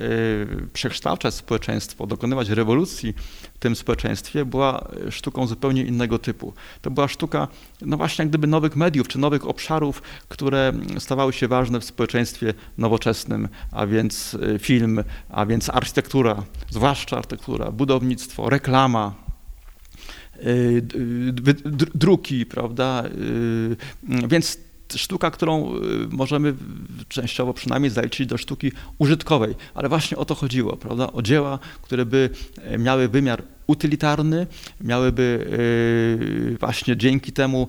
przekształcać 0.73 1.33
społeczeństwo, 1.33 2.07
dokonywać 2.07 2.49
rewolucji 2.49 3.13
w 3.53 3.59
tym 3.59 3.75
społeczeństwie, 3.75 4.45
była 4.45 4.87
sztuką 5.09 5.47
zupełnie 5.47 5.83
innego 5.83 6.19
typu. 6.19 6.53
To 6.81 6.91
była 6.91 7.07
sztuka, 7.07 7.47
no 7.81 7.97
właśnie, 7.97 8.23
jak 8.23 8.29
gdyby 8.29 8.47
nowych 8.47 8.75
mediów, 8.75 9.07
czy 9.07 9.19
nowych 9.19 9.47
obszarów, 9.47 10.01
które 10.27 10.73
stawały 10.99 11.33
się 11.33 11.47
ważne 11.47 11.79
w 11.79 11.85
społeczeństwie 11.85 12.53
nowoczesnym, 12.77 13.47
a 13.71 13.85
więc 13.87 14.37
e, 14.55 14.59
film, 14.59 15.03
a 15.29 15.45
więc 15.45 15.69
architektura, 15.69 16.43
zwłaszcza 16.69 17.17
architektura, 17.17 17.71
budownictwo, 17.71 18.49
reklama, 18.49 19.28
druki, 21.95 22.45
prawda? 22.45 23.03
Y, 23.05 24.27
więc 24.27 24.57
sztuka, 24.95 25.31
którą 25.31 25.75
y, 25.75 25.79
możemy 26.11 26.53
częściowo 27.07 27.53
przynajmniej 27.53 27.89
zaliczyć 27.89 28.27
do 28.27 28.37
sztuki 28.37 28.71
użytkowej, 28.97 29.55
ale 29.73 29.89
właśnie 29.89 30.17
o 30.17 30.25
to 30.25 30.35
chodziło, 30.35 30.77
prawda? 30.77 31.11
O 31.11 31.21
dzieła, 31.21 31.59
które 31.81 32.05
by 32.05 32.29
e, 32.57 32.77
miały 32.77 33.07
wymiar 33.07 33.43
utylitarny, 33.67 34.47
miałyby 34.81 35.47
właśnie 36.59 36.97
dzięki 36.97 37.31
temu 37.31 37.67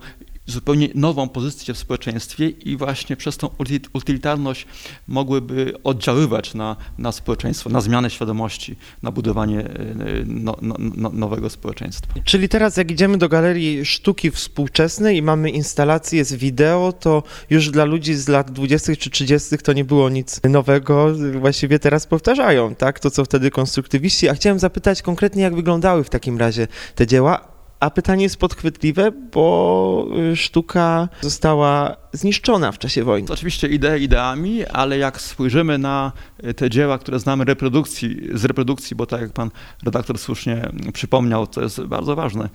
zupełnie 0.51 0.89
nową 0.95 1.29
pozycję 1.29 1.75
w 1.75 1.79
społeczeństwie 1.79 2.49
i 2.49 2.77
właśnie 2.77 3.17
przez 3.17 3.37
tą 3.37 3.49
utylitarność 3.93 4.67
mogłyby 5.09 5.75
oddziaływać 5.85 6.55
na, 6.55 6.77
na 6.99 7.13
społeczeństwo, 7.13 7.71
na 7.71 7.81
zmianę 7.81 8.11
świadomości, 8.11 8.77
na 9.03 9.11
budowanie 9.11 9.61
e, 9.61 9.95
no, 10.27 10.57
no, 10.63 10.75
no, 10.79 11.11
nowego 11.11 11.51
społeczeństwa. 11.51 12.15
Czyli 12.25 12.49
teraz 12.49 12.77
jak 12.77 12.91
idziemy 12.91 13.19
do 13.19 13.29
Galerii 13.29 13.85
Sztuki 13.85 14.31
Współczesnej 14.31 15.17
i 15.17 15.23
mamy 15.23 15.51
instalację 15.51 16.25
z 16.25 16.35
wideo, 16.35 16.93
to 16.93 17.23
już 17.51 17.71
dla 17.71 17.85
ludzi 17.85 18.15
z 18.15 18.29
lat 18.29 18.51
20. 18.51 18.97
czy 18.97 19.11
30. 19.11 19.59
to 19.59 19.73
nie 19.73 19.85
było 19.85 20.09
nic 20.09 20.41
nowego, 20.49 21.15
właściwie 21.41 21.79
teraz 21.79 22.07
powtarzają, 22.07 22.75
tak? 22.75 23.01
To 23.01 23.11
co 23.11 23.25
wtedy 23.25 23.51
konstruktywiści. 23.51 24.29
A 24.29 24.35
chciałem 24.35 24.59
zapytać 24.59 25.03
konkretnie, 25.03 25.43
jak 25.43 25.55
wyglądały 25.55 26.05
w 26.05 26.11
takim 26.11 26.39
razie 26.39 26.69
te 26.95 27.07
dzieła, 27.07 27.60
a 27.81 27.91
pytanie 27.91 28.23
jest 28.23 28.37
podchwytliwe, 28.37 29.13
bo 29.13 30.07
y, 30.33 30.37
sztuka 30.37 31.09
została 31.21 31.97
zniszczona 32.13 32.73
w 32.73 32.79
czasie 32.79 33.05
wojny. 33.05 33.29
To 33.29 33.35
oczywiście 33.35 33.69
idee 33.69 34.03
ideami, 34.03 34.67
ale 34.67 34.99
jak 34.99 35.21
spojrzymy 35.21 35.79
na 35.79 36.13
y, 36.45 36.55
te 36.55 36.71
dzieła, 36.71 36.99
które 36.99 37.19
znamy 37.19 37.45
reprodukcji, 37.45 38.29
z 38.35 38.45
reprodukcji, 38.45 38.97
bo 38.97 39.07
tak 39.07 39.21
jak 39.21 39.33
pan 39.33 39.51
redaktor 39.85 40.19
słusznie 40.19 40.69
przypomniał, 40.93 41.47
to 41.47 41.63
jest 41.63 41.83
bardzo 41.83 42.17
ważne, 42.17 42.49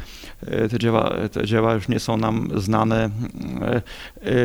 y, 0.43 0.69
te 0.69 0.79
dzieła, 0.79 1.13
te 1.31 1.45
dzieła 1.45 1.73
już 1.73 1.87
nie 1.87 1.99
są 1.99 2.17
nam 2.17 2.49
znane, 2.55 3.09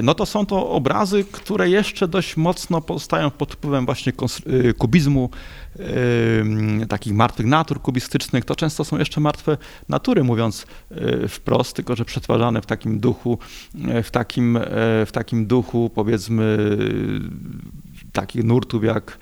no 0.02 0.14
to 0.14 0.26
są 0.26 0.46
to 0.46 0.70
obrazy, 0.70 1.24
które 1.32 1.70
jeszcze 1.70 2.08
dość 2.08 2.36
mocno 2.36 2.80
pozostają 2.80 3.30
pod 3.30 3.54
wpływem 3.54 3.86
właśnie 3.86 4.12
kubizmu, 4.78 5.30
takich 6.88 7.12
martwych 7.12 7.46
natur 7.46 7.82
kubistycznych, 7.82 8.44
to 8.44 8.56
często 8.56 8.84
są 8.84 8.98
jeszcze 8.98 9.20
martwe 9.20 9.56
natury, 9.88 10.24
mówiąc 10.24 10.66
y, 11.24 11.28
wprost, 11.28 11.76
tylko 11.76 11.96
że 11.96 12.04
przetwarzane 12.04 12.62
w 12.62 12.66
takim 12.66 13.00
duchu, 13.00 13.38
y, 13.98 14.02
w 14.02 14.10
takim, 14.10 14.56
y, 14.56 14.60
w 15.06 15.10
takim 15.12 15.46
duchu 15.46 15.90
powiedzmy 15.94 16.58
takich 18.12 18.44
nurtów 18.44 18.84
jak 18.84 19.18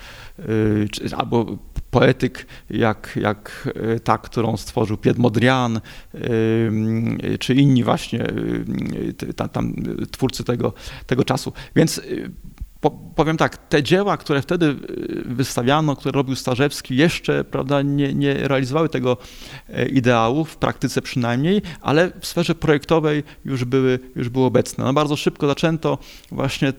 albo 1.16 1.58
poetyk 1.90 2.46
jak, 2.70 3.18
jak 3.22 3.68
ta, 4.04 4.18
którą 4.18 4.56
stworzył 4.56 4.96
Piet 4.96 5.18
Modrian, 5.18 5.80
czy 7.38 7.54
inni 7.54 7.84
właśnie 7.84 8.26
tam, 9.52 9.74
twórcy 10.10 10.44
tego, 10.44 10.72
tego 11.06 11.24
czasu. 11.24 11.52
Więc 11.76 12.00
powiem 13.14 13.36
tak, 13.36 13.56
te 13.68 13.82
dzieła, 13.82 14.16
które 14.16 14.42
wtedy 14.42 14.66
y, 14.66 15.22
wystawiano, 15.26 15.96
które 15.96 16.12
robił 16.12 16.36
Starzewski, 16.36 16.96
jeszcze 16.96 17.44
prawda, 17.44 17.82
nie, 17.82 18.14
nie 18.14 18.34
realizowały 18.34 18.88
tego 18.88 19.16
e, 19.68 19.88
ideału, 19.88 20.44
w 20.44 20.56
praktyce 20.56 21.02
przynajmniej, 21.02 21.62
ale 21.80 22.12
w 22.20 22.26
sferze 22.26 22.54
projektowej 22.54 23.22
już 23.44 23.64
były, 23.64 23.98
już 24.16 24.28
były 24.28 24.44
obecne. 24.44 24.84
No 24.84 24.92
bardzo 24.92 25.16
szybko 25.16 25.46
zaczęto 25.46 25.98
właśnie 26.30 26.72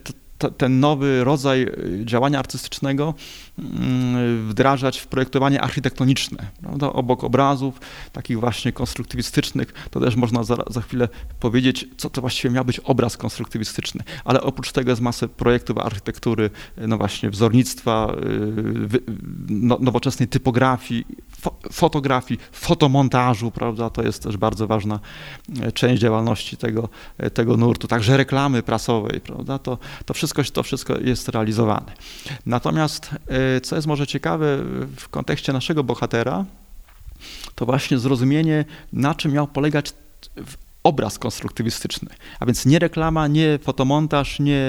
ten 0.48 0.80
nowy 0.80 1.24
rodzaj 1.24 1.62
y, 1.62 2.02
działania 2.04 2.38
artystycznego 2.38 3.14
mm, 3.58 4.48
wdrażać 4.48 4.98
w 4.98 5.06
projektowanie 5.06 5.60
architektoniczne. 5.60 6.46
Prawda? 6.62 6.92
Obok 6.92 7.24
obrazów, 7.24 7.80
takich 8.12 8.40
właśnie 8.40 8.72
konstruktywistycznych, 8.72 9.88
to 9.90 10.00
też 10.00 10.16
można 10.16 10.44
za, 10.44 10.56
za 10.70 10.80
chwilę 10.80 11.08
powiedzieć, 11.40 11.88
co 11.96 12.10
to 12.10 12.20
właściwie 12.20 12.54
miał 12.54 12.64
być 12.64 12.80
obraz 12.80 13.16
konstruktywistyczny. 13.16 14.04
Ale 14.24 14.42
oprócz 14.42 14.72
tego 14.72 14.90
jest 14.90 15.02
masę 15.02 15.28
projektów 15.28 15.78
architektury, 15.78 16.50
no 16.76 16.98
właśnie 16.98 17.30
wzornictwa, 17.30 18.14
y, 18.94 19.00
no, 19.48 19.78
nowoczesnej 19.80 20.28
typografii, 20.28 21.06
fo, 21.40 21.54
fotografii, 21.72 22.40
fotomontażu, 22.52 23.50
prawda? 23.50 23.90
To 23.90 24.02
jest 24.02 24.22
też 24.22 24.36
bardzo 24.36 24.66
ważna 24.66 25.00
e, 25.62 25.72
część 25.72 26.02
działalności 26.02 26.56
tego, 26.56 26.88
e, 27.18 27.30
tego 27.30 27.56
nurtu. 27.56 27.88
Także 27.88 28.16
reklamy 28.16 28.62
prasowej, 28.62 29.20
prawda? 29.20 29.58
To, 29.58 29.78
to 30.04 30.14
wszystko 30.14 30.42
to 30.44 30.62
wszystko 30.62 30.98
jest 30.98 31.28
realizowane. 31.28 31.92
Natomiast, 32.46 33.10
e, 33.28 33.60
co 33.60 33.76
jest 33.76 33.88
może 33.88 34.06
ciekawe 34.06 34.58
w 34.96 35.08
kontekście 35.10 35.52
naszego 35.52 35.84
bohatera, 35.84 36.44
to 37.54 37.66
właśnie 37.66 37.98
zrozumienie, 37.98 38.64
na 38.92 39.14
czym 39.14 39.32
miał 39.32 39.46
polegać 39.46 39.92
obraz 40.82 41.18
konstruktywistyczny. 41.18 42.08
A 42.40 42.46
więc 42.46 42.66
nie 42.66 42.78
reklama, 42.78 43.26
nie 43.26 43.58
fotomontaż, 43.62 44.40
nie, 44.40 44.62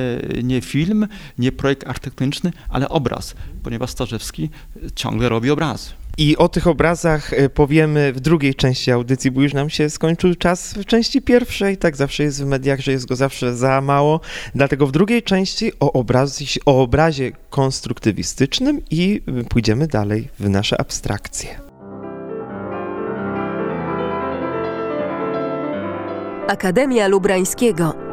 nie 0.44 0.62
film, 0.62 1.08
nie 1.38 1.52
projekt 1.52 1.88
architektoniczny, 1.88 2.54
ale 2.70 2.90
obraz, 2.90 3.36
ponieważ 3.64 3.90
Starzewski 3.90 4.50
ciągle 4.96 5.30
robi 5.30 5.52
obrazy. 5.52 6.01
I 6.18 6.38
o 6.38 6.50
tych 6.50 6.68
obrazach 6.68 7.34
e, 7.34 7.50
powiemy 7.50 8.14
w 8.14 8.20
drugiej 8.20 8.56
części 8.56 8.92
audycji, 8.92 9.32
bo 9.32 9.42
już 9.42 9.54
nam 9.54 9.70
się 9.70 9.90
skończył 9.90 10.36
czas 10.36 10.74
w 10.74 10.86
części 10.86 11.22
pierwszej. 11.22 11.78
Tak 11.78 11.98
zawsze 11.98 12.24
jest 12.24 12.44
w 12.44 12.46
mediach, 12.46 12.80
że 12.80 12.92
jest 12.92 13.08
go 13.08 13.16
zawsze 13.16 13.56
za 13.56 13.82
mało. 13.82 14.20
Dlatego 14.56 14.88
w 14.88 14.92
drugiej 14.92 15.24
części 15.24 15.72
o, 15.80 15.94
obrazie, 15.94 16.46
o 16.66 16.82
obrazie 16.82 17.32
konstruktywistycznym 17.50 18.82
i 18.92 19.22
pójdziemy 19.50 19.88
dalej 19.88 20.30
w 20.40 20.50
nasze 20.50 20.82
abstrakcje. 20.82 21.60
Akademia 26.48 27.08
Lubrańskiego 27.08 28.11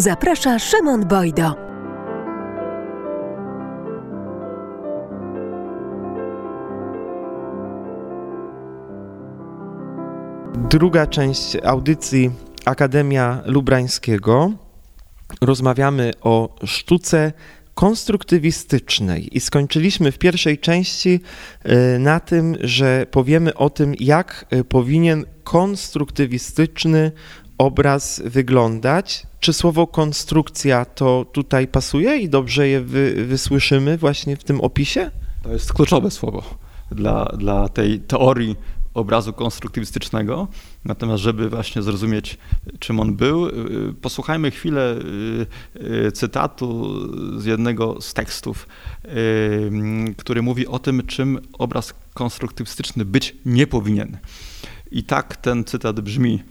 Zaprasza 0.00 0.58
Szymon 0.58 1.08
Bojdo. 1.08 1.54
Druga 10.70 11.06
część 11.06 11.56
audycji 11.64 12.30
Akademia 12.64 13.42
Lubrańskiego. 13.46 14.52
Rozmawiamy 15.40 16.12
o 16.20 16.56
sztuce 16.64 17.32
konstruktywistycznej 17.74 19.36
i 19.36 19.40
skończyliśmy 19.40 20.12
w 20.12 20.18
pierwszej 20.18 20.58
części 20.58 21.20
y, 21.66 21.98
na 21.98 22.20
tym, 22.20 22.56
że 22.60 23.06
powiemy 23.10 23.54
o 23.54 23.70
tym, 23.70 23.94
jak 24.00 24.46
y, 24.52 24.64
powinien 24.64 25.24
konstruktywistyczny 25.44 27.12
obraz 27.58 28.22
wyglądać. 28.24 29.26
Czy 29.40 29.52
słowo 29.52 29.86
konstrukcja 29.86 30.84
to 30.84 31.26
tutaj 31.32 31.68
pasuje 31.68 32.16
i 32.16 32.28
dobrze 32.28 32.68
je 32.68 32.80
wy, 32.80 33.24
wysłyszymy 33.26 33.98
właśnie 33.98 34.36
w 34.36 34.44
tym 34.44 34.60
opisie? 34.60 35.10
To 35.42 35.52
jest 35.52 35.72
kluczowe 35.72 36.10
słowo 36.10 36.42
dla, 36.90 37.24
dla 37.24 37.68
tej 37.68 38.00
teorii 38.00 38.56
obrazu 38.94 39.32
konstruktywistycznego. 39.32 40.48
Natomiast, 40.84 41.22
żeby 41.22 41.48
właśnie 41.48 41.82
zrozumieć, 41.82 42.38
czym 42.78 43.00
on 43.00 43.16
był, 43.16 43.48
y, 43.48 43.52
posłuchajmy 44.02 44.50
chwilę 44.50 44.96
y, 44.96 46.06
y, 46.06 46.12
cytatu 46.12 46.94
z 47.40 47.44
jednego 47.44 48.00
z 48.00 48.14
tekstów, 48.14 48.66
który 50.16 50.42
mówi 50.42 50.66
o 50.66 50.78
tym, 50.78 51.06
czym 51.06 51.38
obraz 51.52 51.94
konstruktywistyczny 52.14 53.04
być 53.04 53.36
nie 53.44 53.66
powinien. 53.66 54.18
I 54.90 55.02
tak 55.02 55.36
ten 55.36 55.64
cytat 55.64 56.00
brzmi: 56.00 56.42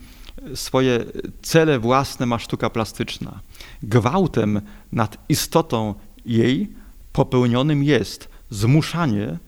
Swoje 0.54 1.04
cele 1.42 1.78
własne 1.78 2.26
ma 2.26 2.38
sztuka 2.38 2.70
plastyczna. 2.70 3.40
Gwałtem 3.82 4.60
nad 4.92 5.16
istotą 5.28 5.94
jej 6.26 6.72
popełnionym 7.12 7.84
jest 7.84 8.28
zmuszanie 8.50 9.38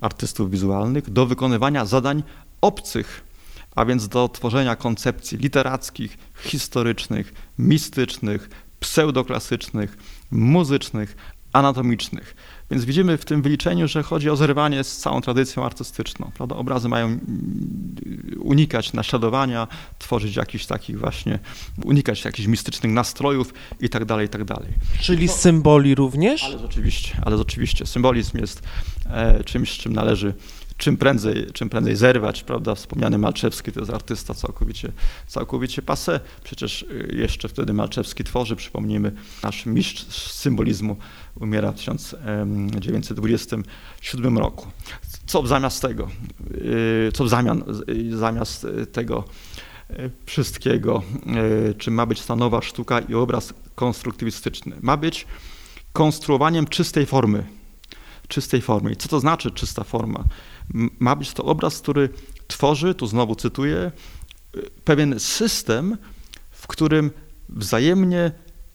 artystów 0.00 0.50
wizualnych 0.50 1.10
do 1.10 1.26
wykonywania 1.26 1.86
zadań 1.86 2.22
obcych, 2.60 3.24
a 3.74 3.84
więc 3.84 4.08
do 4.08 4.28
tworzenia 4.28 4.76
koncepcji 4.76 5.38
literackich, 5.38 6.18
historycznych, 6.34 7.32
mistycznych, 7.58 8.50
pseudoklasycznych, 8.80 9.96
muzycznych, 10.30 11.16
anatomicznych. 11.52 12.36
Więc 12.70 12.84
widzimy 12.84 13.16
w 13.16 13.24
tym 13.24 13.42
wyliczeniu, 13.42 13.88
że 13.88 14.02
chodzi 14.02 14.30
o 14.30 14.36
zerwanie 14.36 14.84
z 14.84 14.96
całą 14.96 15.20
tradycją 15.20 15.64
artystyczną. 15.64 16.30
Prawda? 16.34 16.56
Obrazy 16.56 16.88
mają 16.88 17.18
unikać 18.36 18.92
naśladowania, 18.92 19.68
tworzyć 19.98 20.36
jakichś 20.36 20.66
takich 20.66 20.98
właśnie, 20.98 21.38
unikać 21.84 22.24
jakichś 22.24 22.48
mistycznych 22.48 22.92
nastrojów 22.92 23.54
i 23.80 23.88
tak 23.88 24.04
dalej, 24.04 24.26
i 24.26 24.28
tak 24.28 24.44
dalej. 24.44 24.68
Czyli 25.00 25.28
symboli 25.28 25.94
również? 25.94 26.44
Ale 26.44 26.64
oczywiście, 26.64 27.16
ale 27.22 27.36
oczywiście. 27.36 27.86
Symbolizm 27.86 28.38
jest 28.38 28.62
e, 29.06 29.44
czymś, 29.44 29.72
z 29.72 29.76
czym 29.76 29.92
należy 29.92 30.34
czym 30.78 30.96
prędzej, 30.96 31.46
czym 31.52 31.68
prędzej 31.68 31.96
zerwać, 31.96 32.42
prawda? 32.42 32.74
Wspomniany 32.74 33.18
Malczewski 33.18 33.72
to 33.72 33.80
jest 33.80 33.92
artysta 33.92 34.34
całkowicie, 34.34 34.92
całkowicie 35.26 35.82
passe. 35.82 36.20
Przecież 36.44 36.82
y, 36.82 37.14
jeszcze 37.16 37.48
wtedy 37.48 37.72
Malczewski 37.72 38.24
tworzy, 38.24 38.56
przypomnijmy, 38.56 39.12
nasz 39.42 39.66
mistrz 39.66 40.32
symbolizmu 40.32 40.96
umiera 41.40 41.72
w 41.72 41.76
1927 41.76 44.38
roku. 44.38 44.66
Co 45.26 45.46
zamiast 45.46 45.82
tego, 45.82 46.08
y, 46.54 47.10
co 47.14 47.24
w 47.24 47.28
zamian, 47.28 47.64
y, 47.88 48.16
zamiast 48.16 48.66
tego 48.92 49.24
wszystkiego, 50.26 51.02
czy 51.78 51.90
ma 51.90 52.06
być 52.06 52.22
ta 52.22 52.36
nowa 52.36 52.62
sztuka 52.62 53.00
i 53.00 53.14
obraz 53.14 53.54
konstruktywistyczny? 53.74 54.76
Ma 54.80 54.96
być 54.96 55.26
konstruowaniem 55.92 56.66
czystej 56.66 57.06
formy. 57.06 57.44
Czystej 58.28 58.62
formy. 58.62 58.92
I 58.92 58.96
co 58.96 59.08
to 59.08 59.20
znaczy 59.20 59.50
czysta 59.50 59.84
forma? 59.84 60.24
Ma 60.74 61.16
być 61.16 61.32
to 61.32 61.44
obraz, 61.44 61.80
który 61.80 62.08
tworzy, 62.48 62.94
tu 62.94 63.06
znowu 63.06 63.34
cytuję, 63.34 63.92
pewien 64.84 65.20
system, 65.20 65.96
w 66.50 66.66
którym 66.66 67.10
wzajemnie 67.48 68.32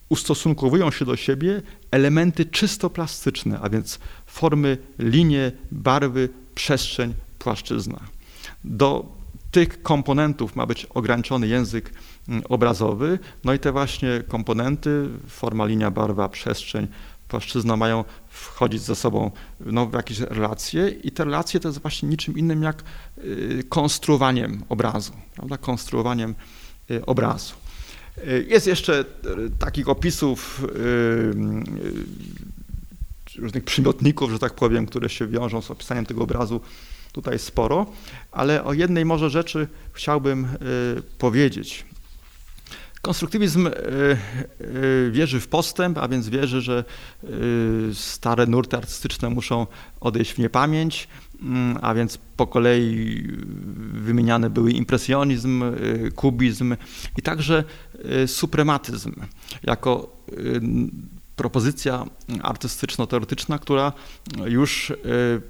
ustosunkowują 0.10 0.91
się 0.91 1.06
do 1.06 1.15
siebie 1.15 1.62
elementy 1.91 2.46
czysto 2.46 2.89
plastyczne, 2.89 3.60
a 3.62 3.70
więc 3.70 4.00
formy, 4.26 4.78
linie, 5.00 5.52
barwy, 5.72 6.30
przestrzeń, 6.56 7.13
płaszczyzna. 7.39 8.00
Do 8.63 9.15
tych 9.52 9.84
komponentów 9.84 10.56
ma 10.56 10.65
być 10.65 10.86
ograniczony 10.86 11.48
język 11.48 11.94
mm, 12.28 12.44
obrazowy, 12.50 13.20
no 13.44 13.54
i 13.54 13.60
te 13.60 13.72
właśnie 13.72 14.24
komponenty, 14.28 15.10
forma, 15.28 15.65
linia, 15.65 15.91
barwa, 15.91 16.30
przestrzeń, 16.30 16.88
płaszczyzna 17.28 17.78
mają 17.78 18.04
wchodzić 18.34 18.82
ze 18.82 18.96
sobą 18.96 19.32
no, 19.60 19.86
w 19.86 19.93
jakieś 19.93 20.19
relacje 20.19 20.89
i 20.89 21.12
te 21.12 21.24
relacje 21.26 21.60
to 21.60 21.67
jest 21.67 21.82
właśnie 21.82 22.10
niczym 22.10 22.38
innym 22.38 22.63
jak 22.63 22.84
y, 23.17 23.63
konstruowaniem 23.69 24.63
obrazu, 24.69 25.13
prawda? 25.36 25.58
konstruowaniem 25.58 26.36
y, 26.91 27.06
obrazu. 27.06 27.54
Y, 28.17 28.46
jest 28.50 28.67
jeszcze 28.67 29.06
takich 29.60 29.89
opisów 29.89 30.65
różnych 33.38 33.63
przymiotników, 33.63 34.32
że 34.32 34.39
tak 34.39 34.54
powiem, 34.54 34.86
które 34.86 35.10
się 35.10 35.28
wiążą 35.28 35.62
z 35.62 35.72
opisaniem 35.72 36.06
tego 36.06 36.24
obrazu 36.24 36.62
tutaj 37.12 37.39
sporo, 37.39 37.86
ale 38.32 38.63
o 38.63 38.74
jednej 38.74 39.06
może 39.06 39.30
rzeczy 39.30 39.67
chciałbym 39.93 40.48
powiedzieć. 41.17 41.86
Konstruktywizm 43.04 43.68
e, 43.68 43.72
e, 43.72 44.16
wierzy 45.12 45.39
w 45.39 45.48
postęp, 45.48 45.98
a 45.98 46.08
więc 46.08 46.30
wierzy, 46.30 46.62
że 46.62 46.84
e, 47.24 47.28
stare 47.94 48.48
nurty 48.48 48.78
artystyczne 48.78 49.30
muszą 49.30 49.68
odejść 50.02 50.34
w 50.34 50.38
niepamięć, 50.38 51.08
mm, 51.42 51.78
a 51.82 51.94
więc 51.94 52.18
po 52.18 52.48
kolei 52.48 53.24
wymieniane 53.94 54.50
były 54.50 54.72
impresjonizm, 54.72 55.63
kubizm 56.16 56.76
i 57.18 57.22
także 57.22 57.63
suprematyzm 58.28 59.13
jako 59.63 60.24
propozycja 61.36 62.06
artystyczno-teoretyczna, 62.42 63.60
która 63.60 63.94
już 64.46 64.94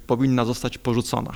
powinna 0.07 0.45
zostać 0.45 0.77
porzucona 0.77 1.31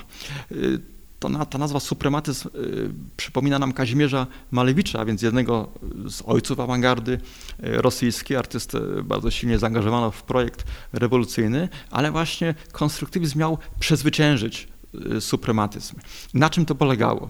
to 1.20 1.46
ta 1.46 1.58
nazwa 1.58 1.80
suprematyzm 1.80 2.48
y, 2.48 2.90
przypomina 3.18 3.60
nam 3.60 3.74
Kazimierza 3.74 4.28
Malewicza, 4.52 5.00
a 5.00 5.06
więc 5.06 5.22
jednego 5.22 5.70
z 6.10 6.22
ojców 6.26 6.60
awangardy 6.60 7.12
y, 7.12 7.20
rosyjskiej, 7.60 8.38
artystę 8.38 8.80
bardzo 9.04 9.32
silnie 9.32 9.60
zaangażowanego 9.60 10.12
w 10.12 10.24
projekt 10.24 10.64
rewolucyjny, 10.94 11.70
ale 11.92 12.12
właśnie 12.12 12.56
konstruktywizm 12.72 13.40
miał 13.40 13.58
przezwyciężyć 13.80 14.68
y, 15.16 15.22
suprematyzm. 15.22 15.96
Na 16.34 16.50
czym 16.50 16.66
to 16.66 16.76
polegało, 16.76 17.30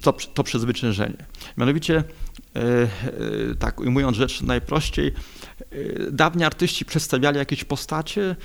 to, 0.00 0.12
to 0.12 0.44
przezwyciężenie? 0.44 1.26
Mianowicie, 1.56 2.04
tak 3.58 3.80
ujmując 3.80 4.16
rzecz 4.16 4.42
najprościej, 4.42 5.12
dawni 6.10 6.44
artyści 6.44 6.84
przedstawiali 6.84 7.38
jakieś 7.38 7.64
postacie, 7.64 8.36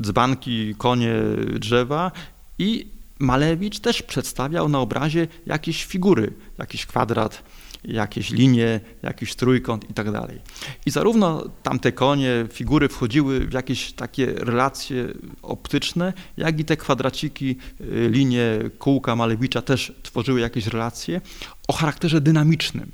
dzbanki, 0.00 0.74
konie, 0.78 1.14
drzewa 1.58 2.12
i 2.58 2.95
Malewicz 3.18 3.78
też 3.78 4.02
przedstawiał 4.02 4.68
na 4.68 4.80
obrazie 4.80 5.28
jakieś 5.46 5.84
figury, 5.84 6.32
jakiś 6.58 6.86
kwadrat, 6.86 7.42
jakieś 7.84 8.30
linie, 8.30 8.80
jakiś 9.02 9.34
trójkąt 9.34 9.90
i 9.90 9.94
tak 9.94 10.10
dalej. 10.10 10.40
I 10.86 10.90
zarówno 10.90 11.44
tamte 11.62 11.92
konie, 11.92 12.46
figury 12.52 12.88
wchodziły 12.88 13.46
w 13.46 13.52
jakieś 13.52 13.92
takie 13.92 14.26
relacje 14.26 15.08
optyczne, 15.42 16.12
jak 16.36 16.60
i 16.60 16.64
te 16.64 16.76
kwadraciki, 16.76 17.56
y, 17.80 18.08
linie, 18.10 18.58
kółka 18.78 19.16
Malewicza 19.16 19.62
też 19.62 19.92
tworzyły 20.02 20.40
jakieś 20.40 20.66
relacje 20.66 21.20
o 21.68 21.72
charakterze 21.72 22.20
dynamicznym. 22.20 22.92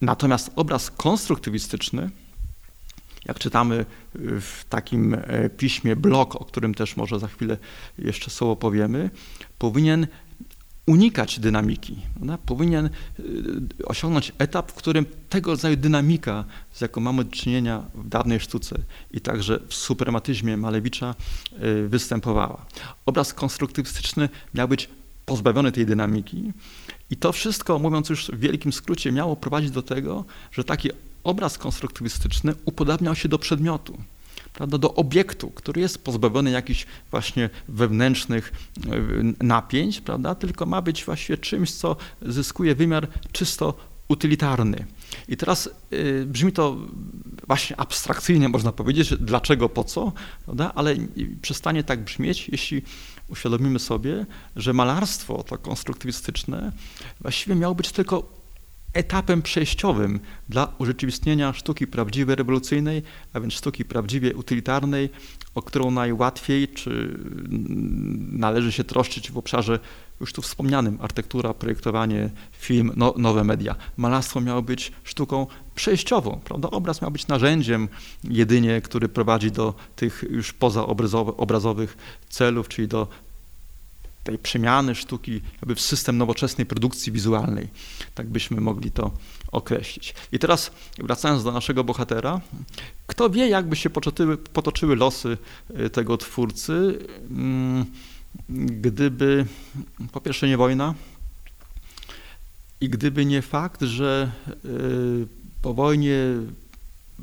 Natomiast 0.00 0.50
obraz 0.56 0.90
konstruktywistyczny 0.90 2.10
jak 3.28 3.38
czytamy 3.38 3.84
w 4.40 4.64
takim 4.68 5.14
e, 5.14 5.50
piśmie 5.50 5.96
blok, 5.96 6.36
o 6.36 6.44
którym 6.44 6.74
też 6.74 6.96
może 6.96 7.18
za 7.18 7.28
chwilę 7.28 7.58
jeszcze 7.98 8.30
słowo 8.30 8.56
powiemy, 8.56 9.10
powinien 9.58 10.06
unikać 10.86 11.40
dynamiki. 11.40 11.96
Prawda? 12.14 12.38
Powinien 12.38 12.86
e, 12.86 12.90
osiągnąć 13.84 14.32
etap, 14.38 14.72
w 14.72 14.74
którym 14.74 15.06
tego 15.28 15.50
rodzaju 15.50 15.76
dynamika, 15.76 16.44
z 16.72 16.80
jaką 16.80 17.00
mamy 17.00 17.24
do 17.24 17.30
czynienia 17.30 17.82
w 17.94 18.08
dawnej 18.08 18.40
sztuce 18.40 18.78
i 19.10 19.20
także 19.20 19.60
w 19.68 19.74
suprematyzmie 19.74 20.56
Malewicza 20.56 21.14
e, 21.52 21.88
występowała. 21.88 22.66
Obraz 23.06 23.34
konstruktywistyczny 23.34 24.28
miał 24.54 24.68
być 24.68 24.88
pozbawiony 25.26 25.72
tej 25.72 25.86
dynamiki 25.86 26.52
i 27.10 27.16
to 27.16 27.32
wszystko, 27.32 27.78
mówiąc 27.78 28.08
już 28.08 28.26
w 28.26 28.38
wielkim 28.38 28.72
skrócie, 28.72 29.12
miało 29.12 29.36
prowadzić 29.36 29.70
do 29.70 29.82
tego, 29.82 30.24
że 30.52 30.64
taki 30.64 30.90
obraz 31.26 31.58
konstruktywistyczny 31.58 32.54
upodabniał 32.64 33.14
się 33.14 33.28
do 33.28 33.38
przedmiotu, 33.38 33.98
prawda, 34.52 34.78
do 34.78 34.94
obiektu, 34.94 35.50
który 35.50 35.80
jest 35.80 36.04
pozbawiony 36.04 36.50
jakichś 36.50 36.86
właśnie 37.10 37.50
wewnętrznych 37.68 38.52
e, 38.86 39.44
napięć, 39.44 40.00
prawda, 40.00 40.34
tylko 40.34 40.66
ma 40.66 40.82
być 40.82 41.04
właśnie 41.04 41.38
czymś, 41.38 41.72
co 41.72 41.96
zyskuje 42.22 42.74
wymiar 42.74 43.08
czysto 43.32 43.74
utylitarny. 44.08 44.86
I 45.28 45.36
teraz 45.36 45.70
y, 45.92 46.24
brzmi 46.26 46.52
to 46.52 46.76
właśnie 47.46 47.80
abstrakcyjnie, 47.80 48.48
można 48.48 48.72
powiedzieć, 48.72 49.14
dlaczego, 49.20 49.68
po 49.68 49.84
co, 49.84 50.12
prawda? 50.44 50.72
ale 50.74 50.96
przestanie 51.42 51.84
tak 51.84 52.04
brzmieć, 52.04 52.48
jeśli 52.48 52.82
uświadomimy 53.28 53.78
sobie, 53.78 54.26
że 54.56 54.72
malarstwo 54.72 55.42
to 55.42 55.58
konstruktywistyczne 55.58 56.72
właściwie 57.20 57.54
miało 57.56 57.74
być 57.74 57.92
tylko 57.92 58.45
etapem 58.96 59.42
przejściowym 59.42 60.20
dla 60.48 60.72
urzeczywistnienia 60.78 61.52
sztuki 61.52 61.86
prawdziwej, 61.86 62.36
rewolucyjnej, 62.36 63.02
a 63.32 63.40
więc 63.40 63.52
sztuki 63.54 63.84
prawdziwie 63.84 64.34
utylitarnej, 64.34 65.10
o 65.54 65.62
którą 65.62 65.90
najłatwiej 65.90 66.68
czy 66.68 67.18
należy 68.32 68.72
się 68.72 68.84
troszczyć 68.84 69.30
w 69.30 69.38
obszarze 69.38 69.78
już 70.20 70.32
tu 70.32 70.42
wspomnianym 70.42 70.98
architektura, 71.00 71.54
projektowanie, 71.54 72.30
film, 72.52 72.92
no, 72.96 73.14
nowe 73.16 73.44
media. 73.44 73.74
Malarstwo 73.96 74.40
miało 74.40 74.62
być 74.62 74.92
sztuką 75.04 75.46
przejściową, 75.74 76.40
prawda? 76.44 76.70
Obraz 76.70 77.02
miał 77.02 77.10
być 77.10 77.26
narzędziem 77.26 77.88
jedynie, 78.24 78.80
który 78.80 79.08
prowadzi 79.08 79.50
do 79.50 79.74
tych 79.96 80.24
już 80.30 80.52
pozaobrazowych 80.52 81.96
celów, 82.28 82.68
czyli 82.68 82.88
do 82.88 83.08
tej 84.26 84.38
przemiany 84.38 84.94
sztuki 84.94 85.40
jakby 85.54 85.74
w 85.74 85.80
system 85.80 86.18
nowoczesnej 86.18 86.66
produkcji 86.66 87.12
wizualnej. 87.12 87.68
Tak 88.14 88.26
byśmy 88.26 88.60
mogli 88.60 88.90
to 88.90 89.10
określić. 89.52 90.14
I 90.32 90.38
teraz 90.38 90.70
wracając 90.98 91.44
do 91.44 91.52
naszego 91.52 91.84
bohatera, 91.84 92.40
kto 93.06 93.30
wie, 93.30 93.48
jakby 93.48 93.76
się 93.76 93.90
potoczyły, 93.90 94.36
potoczyły 94.36 94.96
losy 94.96 95.38
y, 95.80 95.90
tego 95.90 96.16
twórcy, 96.16 96.98
mm, 97.30 97.84
gdyby 98.48 99.46
po 100.12 100.20
pierwsze 100.20 100.48
nie 100.48 100.56
wojna 100.56 100.94
i 102.80 102.88
gdyby 102.88 103.26
nie 103.26 103.42
fakt, 103.42 103.82
że 103.82 104.32
y, 104.64 105.26
po 105.62 105.74
wojnie 105.74 106.18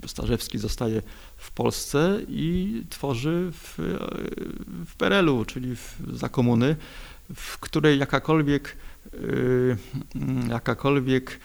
Starzewski 0.08 0.58
zostaje 0.58 1.02
Polsce 1.56 2.20
i 2.28 2.82
tworzy 2.90 3.52
w, 3.54 3.76
w 4.86 4.96
PRL-u, 4.96 5.46
czyli 5.46 5.76
w, 5.76 5.96
za 6.14 6.30
komuny, 6.30 6.76
w 7.36 7.60
której 7.60 8.00
jakakolwiek, 8.00 8.78
y, 9.14 9.78
jakakolwiek 10.50 11.40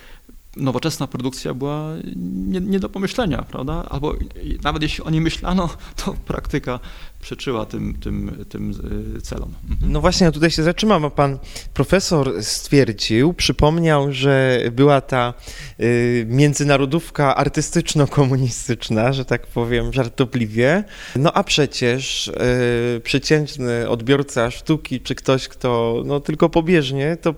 nowoczesna 0.56 1.06
produkcja 1.06 1.54
była 1.54 1.92
nie, 2.16 2.60
nie, 2.60 2.80
do 2.80 2.88
pomyślenia, 2.88 3.42
prawda? 3.42 3.84
Albo 3.90 4.14
nawet 4.62 4.82
jeśli 4.82 5.04
o 5.04 5.10
niej 5.10 5.20
myślano, 5.20 5.68
to 6.04 6.14
praktyka 6.26 6.80
przeczyła 7.20 7.66
tym, 7.66 7.94
tym, 7.94 8.44
tym 8.48 8.70
y, 9.16 9.20
celom. 9.20 9.54
Mhm. 9.70 9.92
No 9.92 10.00
właśnie, 10.00 10.32
tutaj 10.32 10.50
się 10.50 10.62
zatrzymam, 10.62 11.02
bo 11.02 11.10
pan 11.10 11.38
profesor 11.74 12.42
stwierdził, 12.42 13.34
przypomniał, 13.34 14.12
że 14.12 14.62
była 14.72 15.00
ta 15.00 15.34
y, 15.80 16.26
międzynarodówka 16.28 17.36
artystyczno-komunistyczna, 17.36 19.12
że 19.12 19.24
tak 19.24 19.46
powiem 19.46 19.92
żartobliwie. 19.92 20.84
No 21.16 21.32
a 21.32 21.44
przecież 21.44 22.28
y, 22.28 23.00
przeciętny 23.00 23.88
odbiorca 23.88 24.50
sztuki, 24.50 25.00
czy 25.00 25.14
ktoś, 25.14 25.48
kto 25.48 26.02
no, 26.04 26.20
tylko 26.20 26.48
pobieżnie, 26.48 27.16
to 27.16 27.34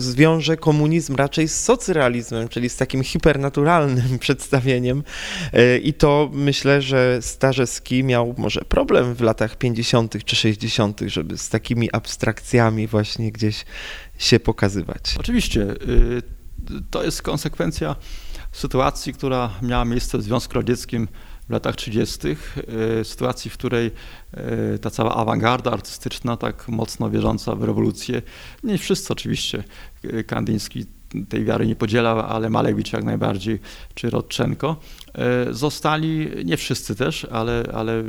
zwiąże 0.00 0.56
komunizm 0.56 1.16
raczej 1.16 1.48
z 1.48 1.60
socrealizmem, 1.64 2.48
czyli 2.48 2.68
z 2.68 2.76
takim 2.76 3.04
hipernaturalnym 3.04 4.18
przedstawieniem. 4.26 5.02
I 5.82 5.94
to 5.94 6.30
myślę, 6.32 6.82
że 6.82 7.18
Starzewski 7.22 8.04
miał 8.04 8.34
może 8.38 8.60
problem 8.60 9.05
w 9.14 9.20
latach 9.20 9.56
50. 9.56 10.24
czy 10.24 10.36
60., 10.36 11.00
żeby 11.06 11.38
z 11.38 11.48
takimi 11.48 11.92
abstrakcjami 11.92 12.86
właśnie 12.86 13.32
gdzieś 13.32 13.64
się 14.18 14.40
pokazywać. 14.40 15.16
Oczywiście. 15.18 15.62
Y, 15.62 16.22
to 16.90 17.04
jest 17.04 17.22
konsekwencja 17.22 17.96
sytuacji, 18.52 19.12
która 19.12 19.50
miała 19.62 19.84
miejsce 19.84 20.18
w 20.18 20.22
Związku 20.22 20.54
Radzieckim 20.54 21.08
w 21.48 21.50
latach 21.50 21.76
30., 21.76 22.28
y, 23.00 23.04
sytuacji, 23.04 23.50
w 23.50 23.54
której 23.54 23.90
y, 24.74 24.78
ta 24.78 24.90
cała 24.90 25.16
awangarda 25.16 25.70
artystyczna, 25.70 26.36
tak 26.36 26.68
mocno 26.68 27.10
wierząca 27.10 27.54
w 27.54 27.64
rewolucję, 27.64 28.22
nie 28.64 28.78
wszyscy 28.78 29.12
oczywiście, 29.12 29.64
Kandyński 30.26 30.86
tej 31.28 31.44
wiary 31.44 31.66
nie 31.66 31.76
podzielał, 31.76 32.20
ale 32.20 32.50
Malewicz 32.50 32.92
jak 32.92 33.04
najbardziej, 33.04 33.60
czy 33.94 34.10
Rodczenko, 34.10 34.76
zostali, 35.50 36.30
nie 36.44 36.56
wszyscy 36.56 36.94
też, 36.94 37.24
ale, 37.24 37.64
ale 37.74 38.04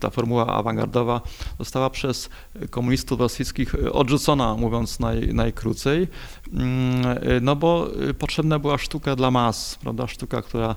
ta 0.00 0.10
formuła 0.10 0.46
awangardowa 0.46 1.20
została 1.58 1.90
przez 1.90 2.28
komunistów 2.70 3.20
rosyjskich 3.20 3.74
odrzucona, 3.92 4.54
mówiąc 4.54 5.00
naj, 5.00 5.34
najkrócej, 5.34 6.08
mm, 6.52 7.06
e, 7.06 7.40
no 7.40 7.56
bo 7.56 7.90
potrzebna 8.18 8.58
była 8.58 8.78
sztuka 8.78 9.16
dla 9.16 9.30
mas, 9.30 9.78
prawda, 9.82 10.06
sztuka, 10.06 10.42
która 10.42 10.76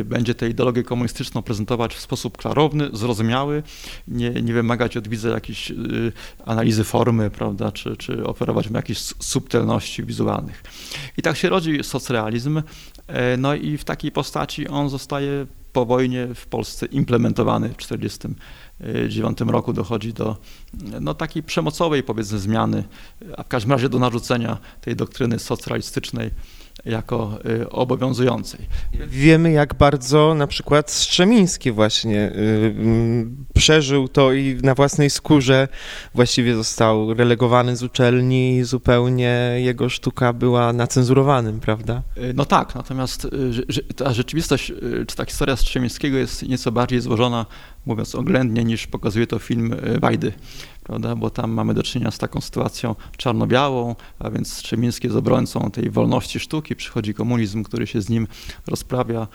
e, 0.00 0.04
będzie 0.04 0.34
tę 0.34 0.48
ideologię 0.48 0.82
komunistyczną 0.82 1.42
prezentować 1.42 1.94
w 1.94 2.00
sposób 2.00 2.36
klarowny, 2.36 2.88
zrozumiały, 2.92 3.62
nie, 4.08 4.30
nie 4.30 4.52
wymagać 4.52 4.96
od 4.96 5.08
widza 5.08 5.28
jakiejś 5.28 5.72
analizy 6.46 6.84
formy, 6.84 7.30
prawda, 7.30 7.72
czy, 7.72 7.96
czy 7.96 8.24
operować 8.24 8.68
w 8.68 8.74
jakichś 8.74 9.00
subtelności 9.18 10.04
wizualnych. 10.04 10.62
I 11.18 11.22
tak 11.22 11.36
się 11.36 11.48
rodzi 11.48 11.84
socrealizm, 11.84 12.58
e, 12.58 12.62
no 13.38 13.54
i 13.54 13.78
w 13.78 13.84
takiej 13.84 14.12
postaci 14.12 14.68
on 14.68 14.88
zostaje 14.88 15.46
po 15.72 15.86
wojnie 15.86 16.28
w 16.34 16.46
Polsce 16.46 16.86
implementowany 16.86 17.68
w 17.68 17.76
1949 17.76 19.40
roku. 19.40 19.72
Dochodzi 19.72 20.12
do 20.12 20.36
no, 21.00 21.14
takiej 21.14 21.42
przemocowej 21.42 22.02
powiedzmy 22.02 22.38
zmiany, 22.38 22.84
a 23.36 23.42
w 23.42 23.48
każdym 23.48 23.72
razie 23.72 23.88
do 23.88 23.98
narzucenia 23.98 24.58
tej 24.80 24.96
doktryny 24.96 25.38
socrealistycznej 25.38 26.30
jako 26.84 27.38
y, 27.62 27.70
obowiązującej. 27.70 28.60
Wiemy, 29.06 29.52
jak 29.52 29.74
bardzo 29.74 30.34
na 30.34 30.46
przykład 30.46 30.90
Strzemiński 30.90 31.72
właśnie 31.72 32.32
y, 32.32 32.74
mm, 32.78 33.46
przeżył 33.54 34.08
to 34.08 34.32
i 34.32 34.58
na 34.62 34.74
własnej 34.74 35.10
skórze 35.10 35.68
właściwie 36.14 36.54
został 36.54 37.14
relegowany 37.14 37.76
z 37.76 37.82
uczelni 37.82 38.56
i 38.56 38.64
zupełnie 38.64 39.54
jego 39.56 39.88
sztuka 39.88 40.32
była 40.32 40.72
nacenzurowanym, 40.72 41.60
prawda? 41.60 42.02
Y, 42.18 42.34
no 42.34 42.44
tak, 42.44 42.74
natomiast 42.74 43.26
ta 43.96 44.12
rzeczywistość, 44.12 44.72
czy 45.06 45.16
ta 45.16 45.24
historia 45.24 45.56
Strzemińskiego 45.56 46.16
jest 46.16 46.42
nieco 46.42 46.72
bardziej 46.72 47.00
złożona, 47.00 47.46
mówiąc 47.86 48.14
oględnie, 48.14 48.64
niż 48.64 48.86
pokazuje 48.86 49.26
to 49.26 49.38
film 49.38 49.76
Wajdy 50.00 50.32
prawda? 50.86 51.16
bo 51.16 51.30
tam 51.30 51.50
mamy 51.50 51.74
do 51.74 51.82
czynienia 51.82 52.10
z 52.10 52.18
taką 52.18 52.40
sytuacją 52.40 52.94
czarno-białą, 53.16 53.94
a 54.18 54.30
więc 54.30 54.52
Strzemiński 54.52 55.06
jest 55.06 55.16
obrońcą 55.16 55.70
tej 55.70 55.90
wolności 55.90 56.40
sztuki, 56.40 56.76
przychodzi 56.76 57.14
komunizm, 57.14 57.62
który 57.62 57.86
się 57.86 58.02
z 58.02 58.08
nim 58.08 58.26
rozprawia, 58.66 59.26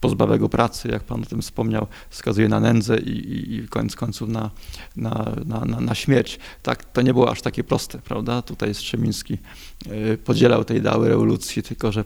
pozbawia 0.00 0.38
go 0.38 0.48
pracy, 0.48 0.88
jak 0.88 1.02
pan 1.02 1.22
o 1.22 1.26
tym 1.26 1.42
wspomniał, 1.42 1.86
wskazuje 2.10 2.48
na 2.48 2.60
nędzę 2.60 2.98
i, 2.98 3.10
i, 3.10 3.54
i 3.54 3.68
koniec 3.68 3.96
końców 3.96 4.28
na, 4.28 4.50
na, 4.96 5.32
na, 5.46 5.80
na, 5.80 5.94
śmierć. 5.94 6.38
Tak, 6.62 6.84
to 6.84 7.02
nie 7.02 7.12
było 7.12 7.30
aż 7.30 7.42
takie 7.42 7.64
proste, 7.64 7.98
prawda? 7.98 8.42
Tutaj 8.42 8.74
Strzemiński 8.74 9.38
y, 9.86 10.18
podzielał 10.24 10.64
te 10.64 10.76
ideały 10.76 11.08
rewolucji, 11.08 11.62
tylko 11.62 11.92
że 11.92 12.04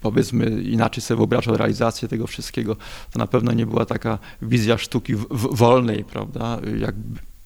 powiedzmy 0.00 0.62
inaczej 0.62 1.02
sobie 1.02 1.18
wyobrażał 1.18 1.56
realizację 1.56 2.08
tego 2.08 2.26
wszystkiego, 2.26 2.76
to 3.10 3.18
na 3.18 3.26
pewno 3.26 3.52
nie 3.52 3.66
była 3.66 3.84
taka 3.84 4.18
wizja 4.42 4.78
sztuki 4.78 5.14
w, 5.14 5.24
w 5.24 5.56
wolnej, 5.56 6.04
prawda, 6.04 6.60
jak 6.80 6.94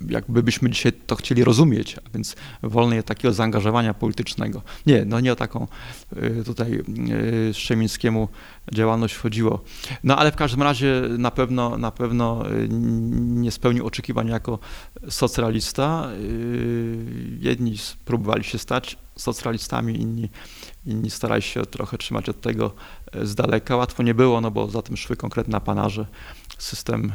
jakby 0.01 0.43
byśmy 0.43 0.71
dzisiaj 0.71 0.93
to 0.93 1.17
chcieli 1.17 1.45
rozumieć, 1.45 1.97
a 1.99 2.11
więc 2.15 2.37
wolnej 2.63 3.03
takiego 3.03 3.35
zaangażowania 3.35 3.95
politycznego. 3.95 4.63
Nie, 4.87 5.05
no 5.05 5.21
nie 5.21 5.33
o 5.33 5.37
taką 5.37 5.67
y, 6.41 6.45
tutaj 6.45 6.83
y, 7.51 7.55
Strzemińskiemu 7.55 8.29
działalność 8.73 9.17
chodziło. 9.17 9.65
No 10.05 10.19
ale 10.19 10.33
w 10.33 10.37
każdym 10.37 10.63
razie 10.63 11.03
na 11.19 11.31
pewno, 11.31 11.79
na 11.79 11.91
pewno 11.91 12.51
y, 12.51 12.69
nie 13.21 13.51
spełnił 13.51 13.87
oczekiwań 13.87 14.29
jako 14.29 14.59
socrealista. 15.09 16.09
Jedni 17.41 17.77
próbowali 18.05 18.45
się 18.45 18.59
stać 18.59 18.99
socrealistami, 19.17 20.01
inni, 20.01 20.29
inni 20.87 21.11
starali 21.11 21.43
się 21.43 21.67
trochę 21.67 21.99
trzymać 21.99 22.29
od 22.29 22.41
tego 22.41 22.73
z 23.23 23.35
daleka. 23.35 23.77
Łatwo 23.77 24.03
nie 24.03 24.15
było, 24.15 24.41
no 24.41 24.51
bo 24.51 24.69
za 24.69 24.83
tym 24.83 24.97
szły 24.97 25.17
konkretne 25.17 25.57
apanarze, 25.57 26.07
system 26.59 27.13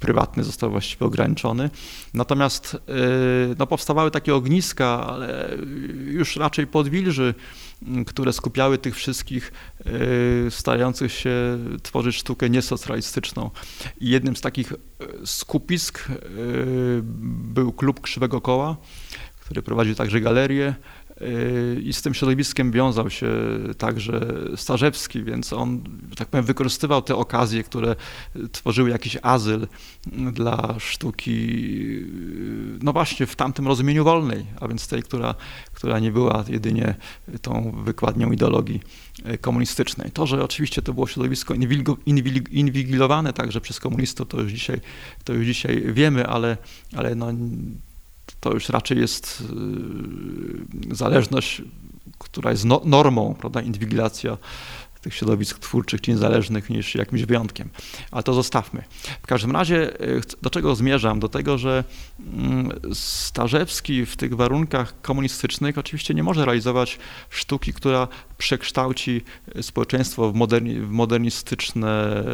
prywatny 0.00 0.44
został 0.44 0.70
właściwie 0.70 1.06
ograniczony. 1.06 1.70
Natomiast 2.14 2.74
y, 2.74 2.78
no, 3.58 3.66
powstawały 3.66 4.10
takie 4.10 4.34
ogniska, 4.34 5.06
ale 5.06 5.56
już 6.06 6.36
raczej 6.36 6.66
podwilży, 6.66 7.34
mm, 7.82 8.04
które 8.04 8.32
skupiały 8.32 8.78
tych 8.78 8.96
wszystkich 8.96 9.52
y, 9.86 10.50
starających 10.50 11.12
się 11.12 11.58
tworzyć 11.82 12.16
sztukę 12.16 12.50
niesocjalistyczną. 12.50 13.50
I 14.00 14.10
jednym 14.10 14.36
z 14.36 14.40
takich 14.40 14.72
y, 14.72 14.76
skupisk 15.24 16.08
był 17.54 17.72
klub 17.72 18.00
Krzywego 18.00 18.40
Koła, 18.40 18.76
który 19.40 19.62
prowadził 19.62 19.94
także 19.94 20.20
galerię 20.20 20.74
i 21.82 21.92
z 21.92 22.02
tym 22.02 22.14
środowiskiem 22.14 22.72
wiązał 22.72 23.10
się 23.10 23.30
także 23.78 24.26
Starzewski, 24.56 25.24
więc 25.24 25.52
on, 25.52 25.82
tak 26.16 26.28
powiem, 26.28 26.44
wykorzystywał 26.44 27.02
te 27.02 27.16
okazje, 27.16 27.62
które 27.62 27.96
tworzyły 28.52 28.90
jakiś 28.90 29.18
azyl 29.22 29.66
dla 30.32 30.74
sztuki, 30.78 31.32
yy, 31.32 32.78
no 32.82 32.92
właśnie 32.92 33.26
w 33.26 33.36
tamtym 33.36 33.66
rozumieniu 33.66 34.04
wolnej, 34.04 34.46
a 34.60 34.68
więc 34.68 34.88
tej, 34.88 35.02
która, 35.02 35.34
która 35.72 35.98
nie 35.98 36.12
była 36.12 36.44
jedynie 36.48 36.94
tą 37.42 37.82
wykładnią 37.84 38.32
ideologii 38.32 38.80
komunistycznej. 39.40 40.10
To, 40.10 40.26
że 40.26 40.44
oczywiście 40.44 40.82
to 40.82 40.94
było 40.94 41.06
środowisko 41.06 41.54
inwigilowane 42.50 43.32
także 43.32 43.60
przez 43.60 43.80
komunistów, 43.80 44.28
to 44.28 44.40
już 44.40 44.52
dzisiaj, 44.52 44.80
to 45.24 45.32
już 45.32 45.46
dzisiaj 45.46 45.82
wiemy, 45.92 46.26
ale, 46.26 46.56
ale 46.96 47.14
no, 47.14 47.26
to 48.40 48.52
już 48.52 48.68
raczej 48.68 48.98
jest 48.98 49.42
zależność, 50.90 51.62
która 52.18 52.50
jest 52.50 52.64
no, 52.64 52.80
normą, 52.84 53.34
prawda, 53.34 53.60
inwigilacja 53.60 54.36
tych 55.00 55.14
środowisk 55.14 55.58
twórczych 55.58 56.00
czy 56.00 56.10
niezależnych 56.10 56.70
niż 56.70 56.94
jakimś 56.94 57.22
wyjątkiem. 57.22 57.68
Ale 58.10 58.22
to 58.22 58.34
zostawmy. 58.34 58.82
W 59.22 59.26
każdym 59.26 59.50
razie 59.50 60.00
e, 60.00 60.20
do 60.42 60.50
czego 60.50 60.74
zmierzam? 60.74 61.20
Do 61.20 61.28
tego, 61.28 61.58
że 61.58 61.84
mm, 62.20 62.80
Starzewski 62.94 64.06
w 64.06 64.16
tych 64.16 64.36
warunkach 64.36 65.00
komunistycznych 65.00 65.78
oczywiście 65.78 66.14
nie 66.14 66.22
może 66.22 66.44
realizować 66.44 66.98
sztuki, 67.30 67.72
która 67.72 68.08
przekształci 68.40 69.22
społeczeństwo 69.60 70.32
w, 70.32 70.34
moderni, 70.34 70.80
w 70.80 70.90
modernistyczne 70.90 72.24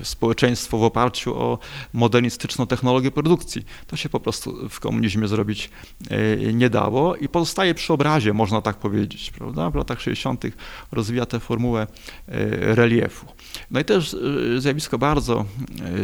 e, 0.00 0.04
społeczeństwo 0.04 0.78
w 0.78 0.82
oparciu 0.82 1.34
o 1.34 1.58
modernistyczną 1.92 2.66
technologię 2.66 3.10
produkcji. 3.10 3.64
To 3.86 3.96
się 3.96 4.08
po 4.08 4.20
prostu 4.20 4.68
w 4.68 4.80
komunizmie 4.80 5.28
zrobić 5.28 5.70
e, 6.10 6.52
nie 6.52 6.70
dało 6.70 7.16
i 7.16 7.28
pozostaje 7.28 7.74
przy 7.74 7.92
obrazie, 7.92 8.32
można 8.32 8.60
tak 8.60 8.76
powiedzieć. 8.76 9.30
Prawda? 9.30 9.70
W 9.70 9.74
latach 9.74 10.00
60. 10.00 10.44
rozwija 10.92 11.26
tę 11.26 11.40
formułę 11.40 11.82
e, 11.82 12.74
reliefu. 12.74 13.26
No 13.70 13.80
i 13.80 13.84
też 13.84 14.16
zjawisko 14.58 14.98
bardzo 14.98 15.44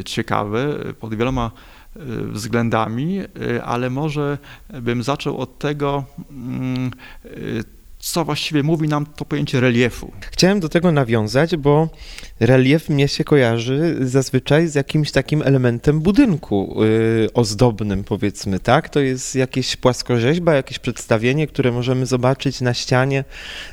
ciekawe 0.04 0.78
pod 1.00 1.14
wieloma 1.14 1.50
względami, 2.32 3.20
ale 3.64 3.90
może 3.90 4.38
bym 4.68 5.02
zaczął 5.02 5.38
od 5.38 5.58
tego, 5.58 6.04
mm, 6.30 6.90
co 8.12 8.24
właściwie 8.24 8.62
mówi 8.62 8.88
nam 8.88 9.06
to 9.06 9.24
pojęcie 9.24 9.60
reliefu. 9.60 10.12
Chciałem 10.30 10.60
do 10.60 10.68
tego 10.68 10.92
nawiązać, 10.92 11.56
bo 11.56 11.88
relief 12.40 12.88
mnie 12.88 13.08
się 13.08 13.24
kojarzy 13.24 13.96
zazwyczaj 14.00 14.68
z 14.68 14.74
jakimś 14.74 15.10
takim 15.10 15.42
elementem 15.42 16.00
budynku 16.00 16.76
yy, 17.20 17.28
ozdobnym, 17.34 18.04
powiedzmy, 18.04 18.60
tak? 18.60 18.88
To 18.88 19.00
jest 19.00 19.34
jakieś 19.34 19.76
płaskorzeźba, 19.76 20.54
jakieś 20.54 20.78
przedstawienie, 20.78 21.46
które 21.46 21.72
możemy 21.72 22.06
zobaczyć 22.06 22.60
na 22.60 22.74
ścianie 22.74 23.24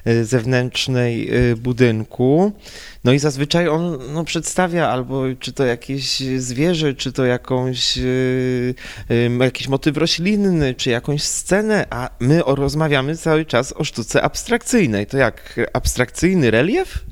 yy, 0.06 0.26
zewnętrznej 0.26 1.28
yy, 1.28 1.56
budynku. 1.56 2.52
No 3.04 3.14
i 3.14 3.20
zazwyczaj 3.20 3.68
on 3.68 4.00
no, 4.14 4.24
przedstawia 4.24 4.90
albo 4.90 5.24
czy 5.40 5.54
to 5.54 5.66
jakieś 5.66 6.20
zwierzę, 6.38 6.94
czy 6.94 7.12
to 7.12 7.26
jakąś, 7.26 7.98
yy, 7.98 8.76
jakiś 9.40 9.68
motyw 9.68 9.98
roślinny, 9.98 10.74
czy 10.74 10.90
jakąś 10.90 11.24
scenę, 11.24 11.86
a 11.90 12.10
my 12.20 12.42
rozmawiamy 12.46 13.18
cały 13.18 13.46
czas 13.46 13.74
o 13.74 13.84
sztuce 13.84 14.22
abstrakcyjnej. 14.22 15.08
To 15.08 15.18
jak 15.18 15.60
abstrakcyjny 15.74 16.52
relief? 16.52 17.06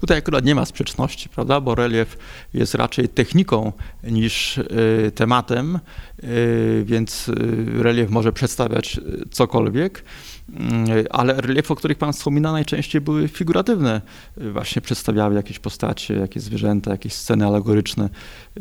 Tutaj 0.00 0.18
akurat 0.18 0.44
nie 0.44 0.54
ma 0.54 0.64
sprzeczności, 0.64 1.28
prawda, 1.28 1.60
bo 1.60 1.74
relief 1.74 2.18
jest 2.54 2.74
raczej 2.74 3.08
techniką 3.08 3.72
niż 4.02 4.58
y, 4.58 5.12
tematem, 5.14 5.78
y, 6.24 6.82
więc 6.86 7.28
y, 7.28 7.34
relief 7.82 8.10
może 8.10 8.32
przedstawiać 8.32 9.00
cokolwiek. 9.30 10.04
Mm, 10.48 11.06
ale 11.10 11.34
reliefy, 11.34 11.72
o 11.72 11.76
których 11.76 11.98
Pan 11.98 12.12
wspomina, 12.12 12.52
najczęściej 12.52 13.00
były 13.00 13.28
figuratywne. 13.28 14.00
Właśnie 14.36 14.82
przedstawiały 14.82 15.34
jakieś 15.34 15.58
postacie, 15.58 16.14
jakieś 16.14 16.42
zwierzęta, 16.42 16.90
jakieś 16.90 17.12
sceny 17.12 17.46
alegoryczne, 17.46 18.08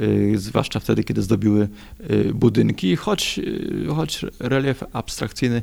y, 0.02 0.34
zwłaszcza 0.38 0.80
wtedy, 0.80 1.04
kiedy 1.04 1.22
zdobiły 1.22 1.67
y, 2.12 2.34
budynki, 2.34 2.96
choć, 2.96 3.39
y, 3.39 3.86
choć 3.96 4.26
relief 4.39 4.84
abstrakcyjny 4.93 5.62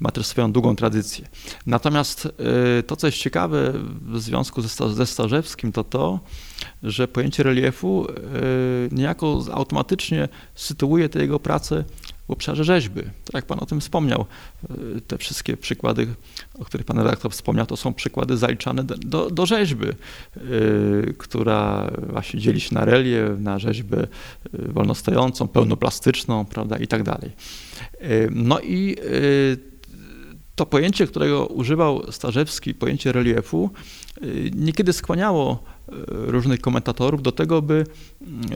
ma 0.00 0.10
też 0.10 0.26
swoją 0.26 0.52
długą 0.52 0.76
tradycję. 0.76 1.28
Natomiast 1.66 2.28
to, 2.86 2.96
co 2.96 3.06
jest 3.06 3.18
ciekawe 3.18 3.72
w 4.00 4.20
związku 4.20 4.62
ze, 4.62 4.94
ze 4.94 5.06
Starzewskim, 5.06 5.72
to 5.72 5.84
to, 5.84 6.20
że 6.82 7.08
pojęcie 7.08 7.42
reliefu 7.42 8.06
niejako 8.92 9.44
automatycznie 9.52 10.28
sytuuje 10.54 11.08
te 11.08 11.20
jego 11.20 11.40
prace 11.40 11.84
w 12.08 12.11
obszarze 12.32 12.64
rzeźby. 12.64 13.02
Tak 13.02 13.34
jak 13.34 13.46
Pan 13.46 13.58
o 13.60 13.66
tym 13.66 13.80
wspomniał, 13.80 14.24
y, 14.96 15.00
te 15.00 15.18
wszystkie 15.18 15.56
przykłady, 15.56 16.06
o 16.58 16.64
których 16.64 16.86
Pan 16.86 16.98
redaktor 16.98 17.32
wspomniał, 17.32 17.66
to 17.66 17.76
są 17.76 17.94
przykłady 17.94 18.36
zaliczane 18.36 18.84
do, 18.84 19.30
do 19.30 19.46
rzeźby, 19.46 19.86
yy, 19.86 21.14
która 21.18 21.90
właśnie 22.08 22.40
dzieli 22.40 22.60
się 22.60 22.74
na 22.74 22.84
relief, 22.84 23.40
na 23.40 23.58
rzeźbę 23.58 24.02
y, 24.02 24.08
wolnostojącą, 24.52 25.48
pełnoplastyczną, 25.48 26.44
prawda, 26.44 26.78
i 26.78 26.86
tak 26.86 27.02
dalej. 27.02 27.30
No 28.30 28.60
i 28.60 28.96
to 30.54 30.66
pojęcie, 30.66 31.06
którego 31.06 31.46
używał 31.46 32.12
Starzewski, 32.12 32.74
pojęcie 32.74 33.12
reliefu, 33.12 33.70
niekiedy 34.54 34.92
skłaniało 34.92 35.64
różnych 36.08 36.60
komentatorów 36.60 37.22
do 37.22 37.32
tego, 37.32 37.62
by 37.62 37.84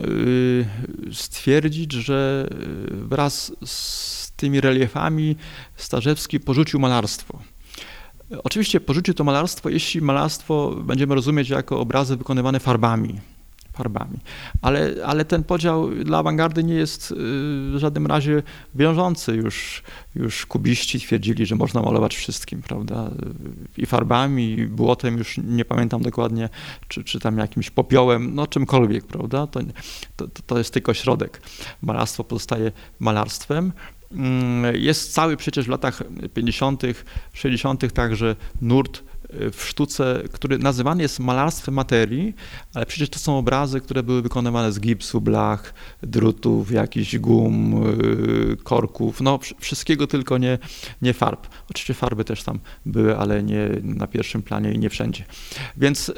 y, 0.05 0.65
stwierdzić, 1.13 1.93
że 1.93 2.47
wraz 2.91 3.51
z 3.65 4.31
tymi 4.31 4.61
reliefami 4.61 5.35
Starzewski 5.75 6.39
porzucił 6.39 6.79
malarstwo. 6.79 7.39
Oczywiście 8.43 8.79
porzucił 8.79 9.13
to 9.13 9.23
malarstwo, 9.23 9.69
jeśli 9.69 10.01
malarstwo 10.01 10.75
będziemy 10.83 11.15
rozumieć 11.15 11.49
jako 11.49 11.79
obrazy 11.79 12.17
wykonywane 12.17 12.59
farbami 12.59 13.19
farbami. 13.77 14.17
Ale, 14.61 14.93
ale 15.05 15.25
ten 15.25 15.43
podział 15.43 15.89
dla 15.89 16.17
awangardy 16.17 16.63
nie 16.63 16.73
jest 16.73 17.11
y, 17.11 17.15
w 17.15 17.75
żadnym 17.77 18.07
razie 18.07 18.43
wiążący. 18.75 19.35
Już, 19.35 19.83
już 20.15 20.45
kubiści 20.45 20.99
twierdzili, 20.99 21.45
że 21.45 21.55
można 21.55 21.81
malować 21.81 22.15
wszystkim, 22.15 22.61
prawda? 22.61 23.11
I 23.77 23.85
farbami, 23.85 24.51
i 24.51 24.67
błotem, 24.67 25.17
już 25.17 25.37
nie 25.37 25.65
pamiętam 25.65 26.01
dokładnie, 26.01 26.49
czy, 26.87 27.03
czy 27.03 27.19
tam 27.19 27.37
jakimś 27.37 27.69
popiołem, 27.69 28.35
no 28.35 28.47
czymkolwiek, 28.47 29.05
prawda? 29.05 29.47
To, 29.47 29.59
to, 30.15 30.27
to 30.47 30.57
jest 30.57 30.73
tylko 30.73 30.93
środek. 30.93 31.41
Malarstwo 31.81 32.23
pozostaje 32.23 32.71
malarstwem. 32.99 33.71
Mm, 34.11 34.75
jest 34.75 35.13
cały 35.13 35.37
przecież 35.37 35.65
w 35.65 35.69
latach 35.69 36.03
50., 36.33 36.83
60. 37.33 37.93
także 37.93 38.35
nurt 38.61 39.03
w 39.29 39.63
sztuce, 39.63 40.23
który 40.31 40.57
nazywany 40.57 41.01
jest 41.01 41.19
malarstwem 41.19 41.75
materii, 41.75 42.35
ale 42.73 42.85
przecież 42.85 43.09
to 43.09 43.19
są 43.19 43.37
obrazy, 43.37 43.81
które 43.81 44.03
były 44.03 44.21
wykonywane 44.21 44.71
z 44.71 44.79
gipsu, 44.79 45.21
blach, 45.21 45.73
drutów, 46.03 46.71
jakichś 46.71 47.17
gum, 47.17 47.83
y, 48.53 48.57
korków, 48.63 49.21
no 49.21 49.39
wszystkiego 49.59 50.07
tylko 50.07 50.37
nie, 50.37 50.57
nie 51.01 51.13
farb. 51.13 51.47
Oczywiście 51.69 51.93
farby 51.93 52.23
też 52.23 52.43
tam 52.43 52.59
były, 52.85 53.17
ale 53.17 53.43
nie 53.43 53.69
na 53.83 54.07
pierwszym 54.07 54.41
planie 54.41 54.71
i 54.71 54.79
nie 54.79 54.89
wszędzie. 54.89 55.25
Więc 55.77 56.09
y, 56.09 56.13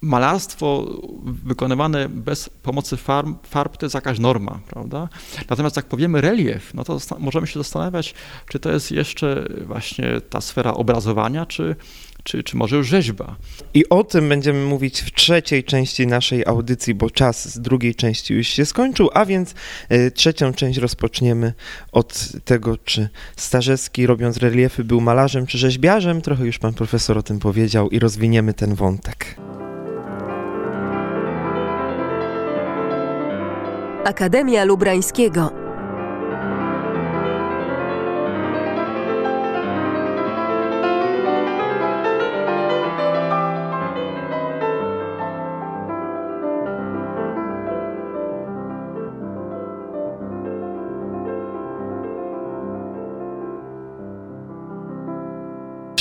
malarstwo 0.00 0.86
wykonywane 1.24 2.08
bez 2.08 2.48
pomocy 2.48 2.96
farb, 2.96 3.46
farb 3.46 3.76
to 3.76 3.86
jest 3.86 3.94
jakaś 3.94 4.18
norma, 4.18 4.60
prawda? 4.70 5.08
Natomiast 5.50 5.76
jak 5.76 5.86
powiemy 5.86 6.20
relief, 6.20 6.74
no 6.74 6.84
to 6.84 6.98
możemy 7.18 7.46
się 7.46 7.60
zastanawiać, 7.60 8.14
czy 8.48 8.58
to 8.58 8.72
jest 8.72 8.92
jeszcze 8.92 9.48
właśnie 9.66 10.20
ta 10.30 10.40
sfera 10.40 10.74
obrazowania, 10.74 11.46
czy, 11.46 11.76
czy, 12.22 12.42
czy 12.42 12.56
może 12.56 12.76
już 12.76 12.88
rzeźba. 12.88 13.36
I 13.74 13.88
o 13.88 14.04
tym 14.04 14.28
będziemy 14.28 14.64
mówić 14.64 15.00
w 15.00 15.12
trzeciej 15.12 15.64
części 15.64 16.06
naszej 16.06 16.46
audycji, 16.46 16.94
bo 16.94 17.10
czas 17.10 17.48
z 17.48 17.60
drugiej 17.60 17.94
części 17.94 18.34
już 18.34 18.46
się 18.46 18.66
skończył, 18.66 19.10
a 19.14 19.26
więc 19.26 19.54
y, 19.92 20.10
trzecią 20.10 20.52
część 20.52 20.78
rozpoczniemy 20.78 21.52
od 21.92 22.28
tego, 22.44 22.76
czy 22.76 23.08
Starzewski 23.36 24.06
robiąc 24.06 24.36
reliefy 24.36 24.84
był 24.84 25.00
malarzem 25.00 25.46
czy 25.46 25.58
rzeźbiarzem. 25.58 26.22
Trochę 26.22 26.46
już 26.46 26.58
pan 26.58 26.74
profesor 26.74 27.18
o 27.18 27.22
tym 27.22 27.38
powiedział 27.38 27.90
i 27.90 27.98
rozwiniemy 27.98 28.54
ten 28.54 28.74
wątek. 28.74 29.36
Akademia 34.06 34.64
Lubrańskiego 34.64 35.65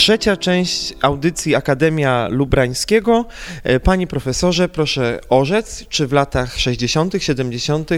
Trzecia 0.06 0.38
część 0.38 0.94
audycji 1.02 1.56
Akademia 1.56 2.28
Lubrańskiego. 2.32 3.26
E, 3.64 3.80
panie 3.80 4.08
profesorze, 4.08 4.70
proszę 4.70 5.20
orzec, 5.30 5.86
czy 5.90 6.08
w 6.08 6.14
latach 6.14 6.60
60., 6.60 7.14
70. 7.18 7.90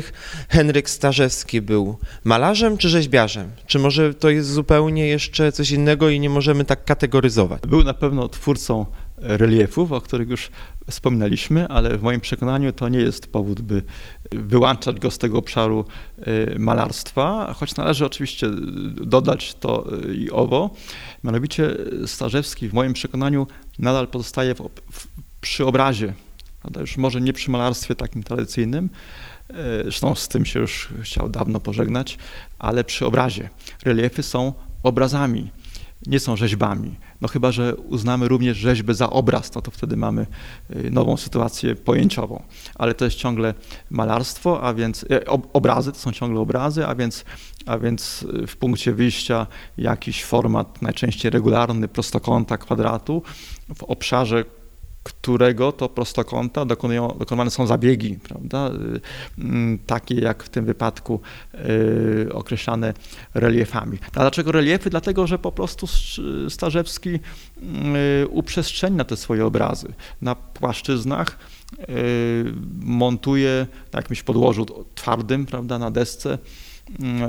Henryk 0.49 0.89
Starzewski 0.89 1.61
był 1.61 1.97
malarzem 2.23 2.77
czy 2.77 2.89
rzeźbiarzem? 2.89 3.51
Czy 3.65 3.79
może 3.79 4.13
to 4.13 4.29
jest 4.29 4.49
zupełnie 4.49 5.07
jeszcze 5.07 5.51
coś 5.51 5.71
innego 5.71 6.09
i 6.09 6.19
nie 6.19 6.29
możemy 6.29 6.65
tak 6.65 6.85
kategoryzować? 6.85 7.61
Był 7.61 7.83
na 7.83 7.93
pewno 7.93 8.27
twórcą 8.27 8.85
reliefów, 9.17 9.91
o 9.91 10.01
których 10.01 10.29
już 10.29 10.51
wspominaliśmy, 10.89 11.67
ale 11.67 11.97
w 11.97 12.03
moim 12.03 12.21
przekonaniu 12.21 12.73
to 12.73 12.89
nie 12.89 12.99
jest 12.99 13.31
powód, 13.31 13.61
by 13.61 13.83
wyłączać 14.31 14.99
go 14.99 15.11
z 15.11 15.17
tego 15.17 15.37
obszaru 15.37 15.85
e, 16.17 16.59
malarstwa, 16.59 17.53
choć 17.53 17.75
należy 17.75 18.05
oczywiście 18.05 18.47
dodać 19.01 19.55
to 19.55 19.85
e, 19.91 20.13
i 20.13 20.31
owo. 20.31 20.69
Mianowicie 21.23 21.77
Starzewski 22.05 22.69
w 22.69 22.73
moim 22.73 22.93
przekonaniu 22.93 23.47
nadal 23.79 24.07
pozostaje 24.07 24.55
w, 24.55 24.69
w, 24.91 25.07
przy 25.41 25.65
obrazie, 25.65 26.13
prawda? 26.61 26.81
już 26.81 26.97
może 26.97 27.21
nie 27.21 27.33
przy 27.33 27.51
malarstwie 27.51 27.95
takim 27.95 28.23
tradycyjnym, 28.23 28.89
zresztą 29.83 30.15
z 30.15 30.27
tym 30.27 30.45
się 30.45 30.59
już 30.59 30.89
chciał 31.01 31.29
dawno 31.29 31.59
pożegnać, 31.59 32.17
ale 32.59 32.83
przy 32.83 33.05
obrazie. 33.05 33.49
Reliefy 33.85 34.23
są 34.23 34.53
obrazami, 34.83 35.51
nie 36.05 36.19
są 36.19 36.35
rzeźbami. 36.35 36.95
No 37.21 37.27
chyba, 37.27 37.51
że 37.51 37.75
uznamy 37.75 38.27
również 38.27 38.57
rzeźbę 38.57 38.93
za 38.93 39.09
obraz, 39.09 39.55
no 39.55 39.61
to 39.61 39.71
wtedy 39.71 39.97
mamy 39.97 40.27
y, 40.75 40.91
nową 40.91 41.17
sytuację 41.17 41.75
pojęciową. 41.75 42.43
Ale 42.75 42.93
to 42.93 43.05
jest 43.05 43.17
ciągle 43.17 43.53
malarstwo, 43.89 44.61
a 44.61 44.73
więc 44.73 45.05
e, 45.11 45.25
obrazy 45.53 45.91
to 45.91 45.99
są 45.99 46.11
ciągle 46.11 46.39
obrazy, 46.39 46.87
a 46.87 46.95
więc, 46.95 47.25
a 47.65 47.77
więc 47.77 48.25
y, 48.43 48.47
w 48.47 48.57
punkcie 48.57 48.93
wyjścia 48.93 49.47
jakiś 49.77 50.23
format 50.23 50.81
najczęściej 50.81 51.31
regularny 51.31 51.87
prostokąta, 51.87 52.57
kwadratu 52.57 53.21
w 53.75 53.83
obszarze 53.83 54.45
którego 55.07 55.71
to 55.71 55.89
prostokąta 55.89 56.65
dokonują, 56.65 57.07
dokonywane 57.19 57.51
są 57.51 57.67
zabiegi, 57.67 58.19
prawda? 58.23 58.71
Y, 59.37 59.41
mm, 59.41 59.79
takie 59.85 60.15
jak 60.15 60.43
w 60.43 60.49
tym 60.49 60.65
wypadku 60.65 61.21
y, 62.25 62.33
określane 62.33 62.93
reliefami. 63.33 63.97
A 64.15 64.19
dlaczego 64.19 64.51
reliefy? 64.51 64.89
Dlatego, 64.89 65.27
że 65.27 65.39
po 65.39 65.51
prostu 65.51 65.87
Starzewski 66.49 67.09
y, 68.23 68.27
uprzestrzenia 68.27 69.03
te 69.03 69.17
swoje 69.17 69.45
obrazy 69.45 69.93
na 70.21 70.35
płaszczyznach, 70.35 71.37
montuje 72.81 73.67
na 73.93 73.99
jakimś 73.99 74.23
podłożu 74.23 74.65
twardym, 74.95 75.45
prawda, 75.45 75.79
na 75.79 75.91
desce, 75.91 76.37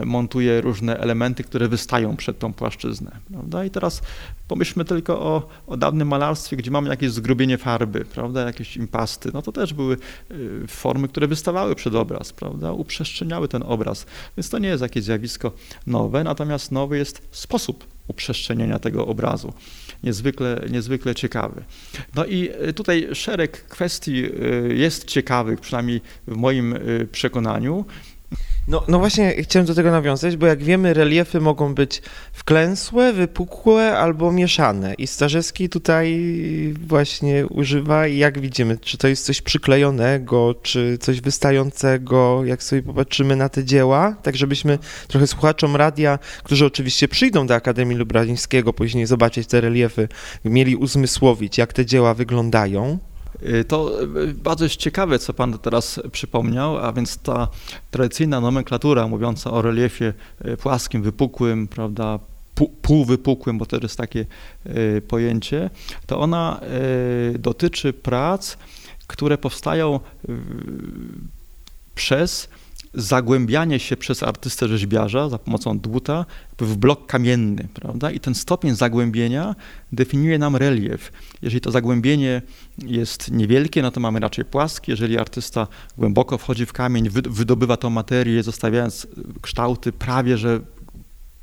montuje 0.05 0.61
różne 0.61 0.99
elementy, 0.99 1.44
które 1.44 1.68
wystają 1.68 2.16
przed 2.16 2.38
tą 2.38 2.53
płaszczyznę. 2.53 3.11
Prawda? 3.33 3.64
I 3.64 3.71
teraz 3.71 4.03
pomyślmy 4.49 4.85
tylko 4.85 5.21
o, 5.21 5.49
o 5.66 5.77
dawnym 5.77 6.09
malarstwie, 6.09 6.57
gdzie 6.57 6.71
mamy 6.71 6.88
jakieś 6.88 7.11
zgrubienie 7.11 7.59
farby, 7.59 8.05
prawda? 8.05 8.40
jakieś 8.40 8.77
impasty. 8.77 9.31
No 9.35 9.42
to 9.42 9.53
też 9.53 9.75
były 9.75 9.97
y, 10.31 10.66
formy, 10.66 11.09
które 11.09 11.27
wystawały 11.27 11.75
przed 11.75 11.94
obraz, 11.94 12.33
prawda? 12.33 12.73
uprzestrzeniały 12.73 13.49
ten 13.49 13.62
obraz. 13.62 14.07
Więc 14.37 14.51
to 14.51 14.59
nie 14.59 14.68
jest 14.68 14.83
jakieś 14.83 15.05
zjawisko 15.05 15.53
nowe, 15.87 16.25
natomiast 16.25 16.73
nowy 16.73 16.99
jest 16.99 17.29
sposób 17.31 17.87
uprzestrzenienia 18.09 18.79
tego 18.79 19.07
obrazu. 19.07 19.53
Niezwykle, 20.03 20.64
niezwykle 20.71 21.14
ciekawy. 21.14 21.64
No 22.14 22.25
i 22.25 22.51
y, 22.68 22.73
tutaj 22.73 23.09
szereg 23.12 23.64
kwestii 23.64 24.25
y, 24.25 24.75
jest 24.75 25.05
ciekawych, 25.05 25.61
przynajmniej 25.61 26.01
w 26.27 26.37
moim 26.37 26.75
przekonaniu. 27.12 27.85
No, 28.68 28.83
no 28.88 28.98
właśnie 28.98 29.42
chciałem 29.42 29.66
do 29.66 29.74
tego 29.74 29.90
nawiązać, 29.90 30.37
bo 30.37 30.46
jak 30.46 30.62
wiemy, 30.62 30.94
reliefy 30.94 31.40
mogą 31.40 31.74
być 31.74 32.02
wklęsłe, 32.33 33.12
wypukłe 33.12 33.98
albo 33.98 34.33
mieszane. 34.33 34.94
I 34.94 35.07
Starzewski 35.07 35.68
tutaj 35.68 36.20
właśnie 36.87 37.46
używa, 37.46 38.07
jak 38.07 38.40
widzimy, 38.40 38.78
czy 38.78 38.98
to 38.98 39.09
jest 39.09 39.24
coś 39.24 39.42
przyklejonego, 39.42 40.54
czy 40.62 40.98
coś 41.00 41.20
wystającego, 41.20 42.44
jak 42.44 42.62
sobie 42.62 42.83
popatrzymy 42.83 43.37
na 43.37 43.48
te 43.48 43.64
dzieła, 43.64 44.16
tak 44.22 44.37
żebyśmy 44.37 44.78
trochę 45.09 45.26
słuchaczom 45.26 45.76
radia, 45.76 46.18
którzy 46.44 46.66
oczywiście 46.66 47.09
przyjdą 47.09 47.46
do 47.46 47.54
Akademii 47.54 47.96
Lubrańskiego 47.96 48.72
później 48.72 49.07
zobaczyć 49.07 49.48
te 49.48 49.61
reliefy, 49.61 50.09
mieli 50.44 50.76
uzmysłowić, 50.76 51.59
jak 51.59 51.72
te 51.72 51.87
dzieła 51.87 52.14
wyglądają. 52.14 52.98
Y, 53.42 53.64
to 53.64 54.03
y, 54.03 54.35
bardzo 54.35 54.64
jest 54.64 54.77
ciekawe, 54.77 55.18
co 55.18 55.35
Pan 55.35 55.59
teraz 55.59 56.01
przypomniał, 56.12 56.79
a 56.79 56.92
więc 56.92 57.18
ta 57.18 57.48
tradycyjna 57.90 58.40
nomenklatura 58.40 59.09
mówiąca 59.09 59.51
o 59.51 59.62
reliefie 59.62 60.12
y, 60.44 60.57
płaskim, 60.57 61.03
wypukłym, 61.03 61.68
prawda, 61.68 62.18
półwypukłym, 62.83 63.59
bo 63.59 63.66
to 63.66 63.77
jest 63.83 63.96
takie 63.96 64.27
pojęcie, 65.09 65.70
to 66.07 66.20
ona 66.20 66.61
dotyczy 67.38 67.92
prac, 67.92 68.57
które 69.07 69.38
powstają 69.38 70.01
przez 71.94 72.48
zagłębianie 72.98 73.78
się 73.78 73.96
przez 73.96 74.22
artystę 74.22 74.68
rzeźbiarza 74.68 75.28
za 75.28 75.38
pomocą 75.38 75.78
dłuta 75.78 76.26
w 76.58 76.76
blok 76.76 77.06
kamienny, 77.06 77.68
prawda? 77.74 78.11
I 78.11 78.20
ten 78.20 78.34
stopień 78.34 78.74
zagłębienia 78.74 79.54
definiuje 79.92 80.38
nam 80.38 80.56
relief. 80.56 81.12
Jeżeli 81.42 81.61
to 81.61 81.70
zagłębienie 81.70 82.42
jest 82.78 83.30
niewielkie, 83.30 83.82
no 83.82 83.90
to 83.90 84.00
mamy 84.00 84.20
raczej 84.20 84.44
płaskie. 84.44 84.92
Jeżeli 84.92 85.18
artysta 85.18 85.66
głęboko 85.98 86.38
wchodzi 86.38 86.66
w 86.66 86.72
kamień, 86.72 87.08
wydobywa 87.11 87.76
tą 87.76 87.90
materię, 87.90 88.42
zostawiając 88.42 89.06
kształty 89.42 89.92
prawie 89.92 90.38
że 90.38 90.61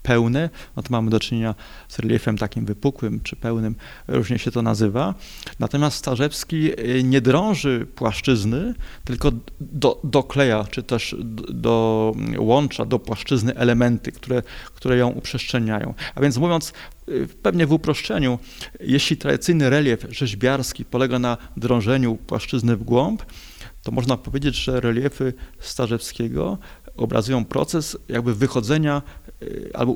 pełne, 0.06 0.50
no 0.76 0.84
to 0.84 0.90
mamy 0.92 1.10
do 1.10 1.20
czynienia 1.20 1.56
z 1.88 2.00
reliefem 2.00 2.38
takim 2.38 2.66
wypukłym 2.66 3.20
czy 3.24 3.36
pełnym, 3.36 3.76
różnie 4.08 4.40
się 4.40 4.52
to 4.52 4.62
nazywa. 4.62 5.14
Natomiast 5.60 5.98
Starzewski 5.98 6.72
y, 6.80 7.04
nie 7.04 7.22
drąży 7.22 7.88
płaszczyzny, 7.96 8.74
tylko 9.04 9.32
do, 9.60 10.00
dokleja, 10.04 10.66
czy 10.72 10.84
też 10.84 11.16
do, 11.50 12.14
łącza 12.38 12.86
do 12.86 13.00
płaszczyzny 13.00 13.56
elementy, 13.56 14.12
które, 14.12 14.44
które 14.76 14.98
ją 14.98 15.10
uprzestrzeniają. 15.10 15.94
A 16.16 16.22
więc 16.22 16.38
mówiąc 16.38 16.74
y, 17.10 17.28
pewnie 17.42 17.68
w 17.68 17.72
uproszczeniu, 17.72 18.40
jeśli 18.80 19.18
tradycyjny 19.18 19.70
relief 19.70 20.06
rzeźbiarski 20.10 20.86
polega 20.86 21.20
na 21.20 21.38
drążeniu 21.58 22.16
płaszczyzny 22.16 22.76
w 22.76 22.84
głąb, 22.84 23.24
to 23.84 23.92
można 23.92 24.18
powiedzieć, 24.18 24.56
że 24.56 24.82
reliefy 24.82 25.34
Starzewskiego 25.60 26.58
obrazują 26.98 27.46
proces 27.46 27.98
jakby 28.10 28.36
wychodzenia 28.36 29.02
y, 29.44 29.72
albo 29.74 29.92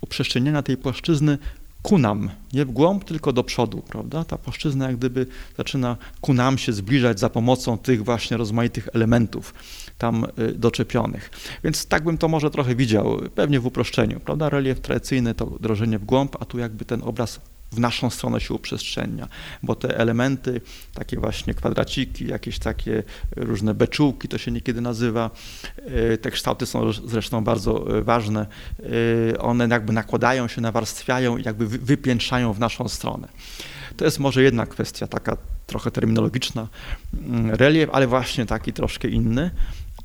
uprzestrzeniania, 0.00 0.62
tej 0.62 0.76
płaszczyzny 0.76 1.38
ku 1.82 1.98
nam, 1.98 2.30
nie 2.52 2.64
w 2.64 2.70
głąb, 2.70 3.04
tylko 3.04 3.32
do 3.32 3.44
przodu, 3.44 3.82
prawda? 3.88 4.24
Ta 4.24 4.38
płaszczyzna 4.38 4.86
jak 4.86 4.96
gdyby 4.96 5.26
zaczyna 5.56 5.96
ku 6.20 6.34
nam 6.34 6.58
się 6.58 6.72
zbliżać 6.72 7.20
za 7.20 7.30
pomocą 7.30 7.78
tych 7.78 8.04
właśnie 8.04 8.36
rozmaitych 8.36 8.88
elementów 8.92 9.54
tam 9.98 10.26
y, 10.38 10.52
doczepionych. 10.52 11.30
Więc 11.64 11.86
tak 11.86 12.04
bym 12.04 12.18
to 12.18 12.28
może 12.28 12.50
trochę 12.50 12.74
widział, 12.74 13.20
pewnie 13.34 13.60
w 13.60 13.66
uproszczeniu, 13.66 14.20
prawda? 14.20 14.48
Relief 14.48 14.80
tradycyjny 14.80 15.34
to 15.34 15.46
drążenie 15.60 15.98
w 15.98 16.04
głąb, 16.04 16.36
a 16.40 16.44
tu 16.44 16.58
jakby 16.58 16.84
ten 16.84 17.02
obraz 17.02 17.40
w 17.74 17.80
naszą 17.80 18.10
stronę 18.10 18.40
się 18.40 18.54
uprzestrzenia, 18.54 19.28
bo 19.62 19.74
te 19.74 19.98
elementy, 19.98 20.60
takie 20.94 21.16
właśnie 21.16 21.54
kwadraciki, 21.54 22.26
jakieś 22.26 22.58
takie 22.58 23.02
różne 23.36 23.74
beczułki, 23.74 24.28
to 24.28 24.38
się 24.38 24.50
niekiedy 24.50 24.80
nazywa, 24.80 25.30
e, 25.76 26.18
te 26.18 26.30
kształty 26.30 26.66
są 26.66 26.92
zresztą 26.92 27.44
bardzo 27.44 27.98
e, 27.98 28.02
ważne, 28.02 28.46
e, 29.32 29.38
one 29.38 29.68
jakby 29.70 29.92
nakładają 29.92 30.48
się, 30.48 30.60
nawarstwiają 30.60 31.36
i 31.36 31.42
jakby 31.42 31.66
wypiętrzają 31.66 32.52
w 32.52 32.58
naszą 32.58 32.88
stronę. 32.88 33.28
To 33.96 34.04
jest 34.04 34.18
może 34.18 34.42
jedna 34.42 34.66
kwestia 34.66 35.06
taka 35.06 35.36
trochę 35.66 35.90
terminologiczna, 35.90 36.68
mm, 37.14 37.50
relief, 37.50 37.90
ale 37.92 38.06
właśnie 38.06 38.46
taki 38.46 38.72
troszkę 38.72 39.08
inny. 39.08 39.50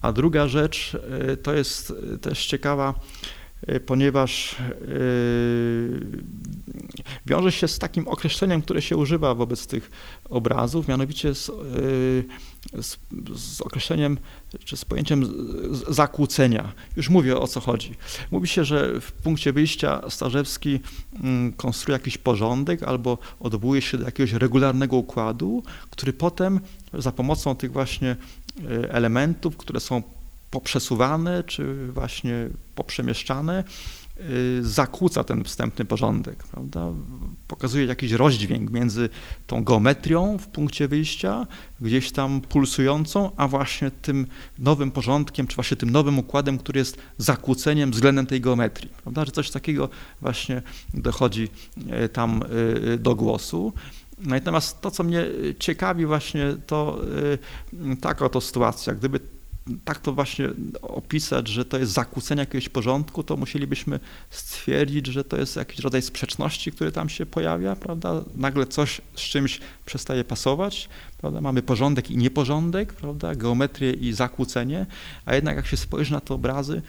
A 0.01 0.11
druga 0.11 0.47
rzecz 0.47 0.97
to 1.43 1.53
jest 1.53 1.93
też 2.21 2.45
ciekawa, 2.45 2.93
ponieważ 3.85 4.55
wiąże 7.25 7.51
się 7.51 7.67
z 7.67 7.79
takim 7.79 8.07
określeniem, 8.07 8.61
które 8.61 8.81
się 8.81 8.97
używa 8.97 9.35
wobec 9.35 9.67
tych 9.67 9.91
obrazów, 10.29 10.87
mianowicie 10.87 11.35
z, 11.35 11.49
e, 11.49 11.53
z, 12.83 12.97
z 13.35 13.61
określeniem 13.61 14.17
czy 14.65 14.77
z 14.77 14.85
pojęciem 14.85 15.25
zakłócenia. 15.89 16.73
Już 16.97 17.09
mówię 17.09 17.37
o 17.37 17.47
co 17.47 17.59
chodzi. 17.59 17.95
Mówi 18.31 18.47
się, 18.47 18.63
że 18.63 19.01
w 19.01 19.11
punkcie 19.11 19.53
wyjścia 19.53 20.01
Starzewski 20.09 20.79
mm, 21.23 21.53
konstruuje 21.53 21.95
jakiś 21.95 22.17
porządek 22.17 22.83
albo 22.83 23.17
odwołuje 23.39 23.81
się 23.81 23.97
do 23.97 24.05
jakiegoś 24.05 24.33
regularnego 24.33 24.97
układu, 24.97 25.63
który 25.89 26.13
potem 26.13 26.59
za 26.93 27.11
pomocą 27.11 27.55
tych 27.55 27.71
właśnie 27.71 28.15
elementów, 28.89 29.57
które 29.57 29.79
są 29.79 30.03
poprzesuwane 30.51 31.43
czy 31.43 31.91
właśnie 31.91 32.49
poprzemieszczane, 32.75 33.63
Y, 34.19 34.59
zakłóca 34.63 35.23
ten 35.23 35.43
wstępny 35.43 35.85
porządek, 35.85 36.43
prawda? 36.43 36.91
Pokazuje 37.47 37.85
jakiś 37.85 38.11
rozdźwięk 38.11 38.71
między 38.71 39.09
tą 39.47 39.63
geometrią 39.63 40.37
w 40.37 40.47
punkcie 40.47 40.87
wyjścia, 40.87 41.47
gdzieś 41.81 42.11
tam 42.11 42.41
pulsującą, 42.41 43.31
a 43.37 43.47
właśnie 43.47 43.91
tym 43.91 44.27
nowym 44.57 44.91
porządkiem, 44.91 45.47
czy 45.47 45.55
właśnie 45.55 45.77
tym 45.77 45.89
nowym 45.89 46.19
układem, 46.19 46.57
który 46.57 46.79
jest 46.79 46.97
zakłóceniem 47.17 47.91
względem 47.91 48.25
tej 48.25 48.41
geometrii, 48.41 48.89
prawda? 49.03 49.25
Że 49.25 49.31
coś 49.31 49.51
takiego 49.51 49.89
właśnie 50.21 50.61
dochodzi 50.93 51.47
y, 52.03 52.09
tam 52.09 52.43
y, 52.93 52.97
do 52.97 53.15
głosu. 53.15 53.73
Natomiast 54.17 54.81
to, 54.81 54.91
co 54.91 55.03
mnie 55.03 55.25
ciekawi 55.59 56.05
właśnie, 56.05 56.55
to 56.67 57.01
taka 58.01 58.25
oto 58.25 58.41
sytuacja, 58.41 58.93
gdyby 58.93 59.19
tak 59.85 59.99
to 59.99 60.13
właśnie 60.13 60.49
opisać, 60.81 61.47
że 61.47 61.65
to 61.65 61.77
jest 61.77 61.91
zakłócenie 61.91 62.39
jakiegoś 62.39 62.69
porządku, 62.69 63.23
to 63.23 63.37
musielibyśmy 63.37 63.99
stwierdzić, 64.29 65.07
że 65.07 65.23
to 65.23 65.37
jest 65.37 65.55
jakiś 65.55 65.79
rodzaj 65.79 66.01
sprzeczności, 66.01 66.71
który 66.71 66.91
tam 66.91 67.09
się 67.09 67.25
pojawia, 67.25 67.75
prawda? 67.75 68.23
Nagle 68.35 68.65
coś 68.65 69.01
z 69.15 69.21
czymś 69.21 69.59
przestaje 69.85 70.23
pasować, 70.23 70.89
prawda? 71.17 71.41
Mamy 71.41 71.61
porządek 71.61 72.11
i 72.11 72.17
nieporządek, 72.17 72.93
prawda? 72.93 73.35
Geometrię 73.35 73.91
i 73.91 74.13
zakłócenie, 74.13 74.85
a 75.25 75.35
jednak 75.35 75.55
jak 75.55 75.67
się 75.67 75.77
spojrzy 75.77 76.11
na 76.11 76.19
te 76.19 76.33
obrazy, 76.33 76.81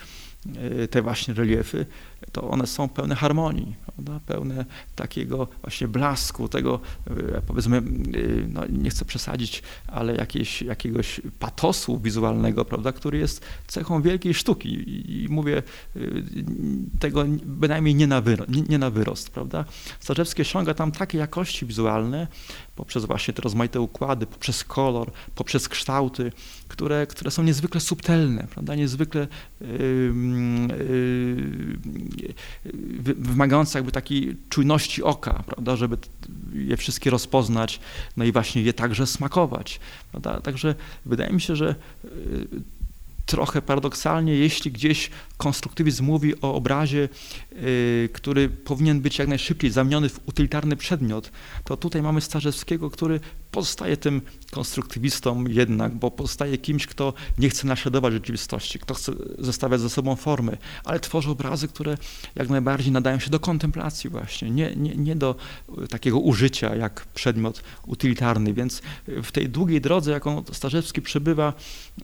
te 0.91 1.03
właśnie 1.03 1.35
reliefy, 1.35 1.87
to 2.33 2.51
one 2.51 2.66
są 2.66 2.89
pełne 2.89 3.14
harmonii, 3.14 3.77
prawda? 3.87 4.21
pełne 4.27 4.64
takiego 4.97 5.49
właśnie 5.62 5.89
blasku, 5.89 6.49
tego 6.49 6.81
powiedzmy, 7.47 7.83
no 8.49 8.62
nie 8.66 8.91
chcę 8.91 9.05
przesadzić, 9.05 9.62
ale 9.87 10.16
jakieś, 10.16 10.62
jakiegoś 10.62 11.21
patosu 11.39 11.99
wizualnego, 11.99 12.64
prawda, 12.64 12.93
który 12.93 13.18
jest 13.18 13.45
cechą 13.66 14.03
wielkiej 14.03 14.35
sztuki 14.35 14.68
i, 15.23 15.29
mówię 15.29 15.62
tego 17.01 17.25
bynajmniej 17.45 17.95
nie 17.95 18.07
na, 18.07 18.21
wyrost, 18.21 18.51
nie, 18.51 18.62
nie 18.62 18.79
na 18.79 18.91
wyrost, 18.91 19.31
prawda. 19.31 19.64
Starzewski 20.01 20.43
osiąga 20.43 20.75
tam 20.75 20.93
takie 20.93 21.18
jakości 21.18 21.66
wizualne, 21.66 22.27
poprzez 22.77 23.05
właśnie 23.05 23.35
te 23.35 23.43
rozmaite 23.43 23.81
układy, 23.81 24.27
poprzez 24.27 24.64
kolor, 24.64 25.12
poprzez 25.35 25.68
kształty, 25.68 26.33
które, 26.68 27.07
które 27.07 27.31
są 27.31 27.43
niezwykle 27.43 27.81
subtelne, 27.81 28.47
prawda, 28.51 28.75
niezwykle 28.75 29.29
yy, 29.61 29.66
yy, 30.79 32.09
wymagające 33.16 33.78
jakby 33.78 33.92
takiej 33.92 34.36
czujności 34.48 35.02
oka, 35.02 35.42
prawda, 35.46 35.76
żeby 35.76 35.96
je 36.54 36.76
wszystkie 36.76 37.11
rozpoznać, 37.11 37.80
no 38.16 38.24
i 38.24 38.32
właśnie 38.32 38.62
je 38.62 38.72
także 38.72 39.06
smakować, 39.06 39.80
prawda, 40.11 40.40
także 40.40 40.74
wydaje 41.06 41.32
mi 41.32 41.40
się, 41.40 41.56
że 41.56 41.74
yy, 42.04 42.11
trochę 43.26 43.62
paradoksalnie, 43.62 44.34
jeśli 44.34 44.72
gdzieś 44.72 45.11
konstruktywizm 45.36 46.04
mówi 46.04 46.40
o 46.40 46.54
obrazie, 46.54 47.08
yy, 47.52 48.08
który 48.12 48.48
powinien 48.48 49.00
być 49.00 49.18
jak 49.18 49.28
najszybciej 49.28 49.70
zamieniony 49.70 50.08
w 50.08 50.20
utylitarny 50.26 50.76
przedmiot, 50.76 51.30
to 51.64 51.76
tutaj 51.76 52.02
mamy 52.02 52.20
Starzewskiego, 52.20 52.90
który 52.90 53.20
pozostaje 53.51 53.96
tym 53.96 54.22
konstruktywistą 54.51 55.44
jednak, 55.46 55.94
bo 55.94 56.11
pozostaje 56.11 56.59
kimś, 56.59 56.86
kto 56.86 57.12
nie 57.38 57.48
chce 57.51 57.66
naśladować 57.66 58.12
rzeczywistości, 58.12 58.78
kto 58.78 58.94
chce 58.94 59.12
zostawiać 59.38 59.80
ze 59.80 59.90
sobą 59.90 60.16
formy, 60.16 60.59
ale 60.84 61.01
tworzy 61.01 61.30
obrazy, 61.30 61.68
które 61.68 61.96
jak 62.34 62.48
najbardziej 62.48 62.92
nadają 62.92 63.18
się 63.18 63.30
do 63.30 63.40
kontemplacji 63.40 64.11
właśnie, 64.11 64.51
nie, 64.51 64.76
nie, 64.76 64.96
nie 64.96 65.16
do 65.16 65.34
takiego 65.90 66.18
użycia 66.18 66.76
jak 66.76 67.07
przedmiot 67.14 67.62
utylitarny, 67.86 68.55
więc 68.55 68.82
w 69.07 69.32
tej 69.32 69.48
długiej 69.48 69.80
drodze, 69.80 70.11
jaką 70.11 70.44
Starzewski 70.53 71.03
przebywa, 71.03 71.53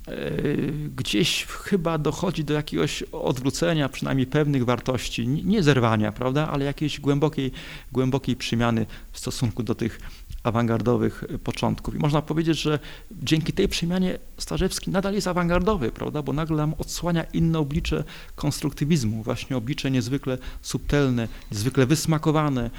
yy, 0.07 0.73
gdzieś 0.97 1.45
chyba 1.45 1.99
dochodzi 1.99 2.45
do 2.45 2.55
jakiegoś 2.55 3.03
odwrócenia 3.03 3.89
przynajmniej 3.89 4.27
pewnych 4.27 4.65
wartości, 4.65 5.29
nie 5.29 5.63
zerwania, 5.63 6.13
prawda, 6.13 6.49
ale 6.49 6.65
jakiejś 6.65 7.01
głębokiej, 7.01 7.53
głębokiej 7.93 8.37
przemiany 8.37 8.87
w 9.13 9.19
stosunku 9.19 9.63
do 9.63 9.75
tych 9.75 10.01
awangardowych 10.47 11.25
początków. 11.45 11.95
I 11.95 11.99
można 11.99 12.23
powiedzieć, 12.23 12.61
że 12.61 12.79
dzięki 13.23 13.53
tej 13.53 13.69
przemianie 13.69 14.19
Starzewski 14.39 14.91
nadal 14.91 15.15
jest 15.15 15.27
awangardowy, 15.27 15.93
prawda, 15.93 16.23
bo 16.23 16.33
nagle 16.33 16.57
nam 16.57 16.75
odsłania 16.79 17.25
inne 17.25 17.59
oblicze 17.59 18.05
konstruktywizmu, 18.35 19.23
właśnie 19.23 19.57
oblicze 19.57 19.91
niezwykle 19.91 20.39
subtelne, 20.63 21.29
niezwykle 21.53 21.87
wysmakowane, 21.87 22.71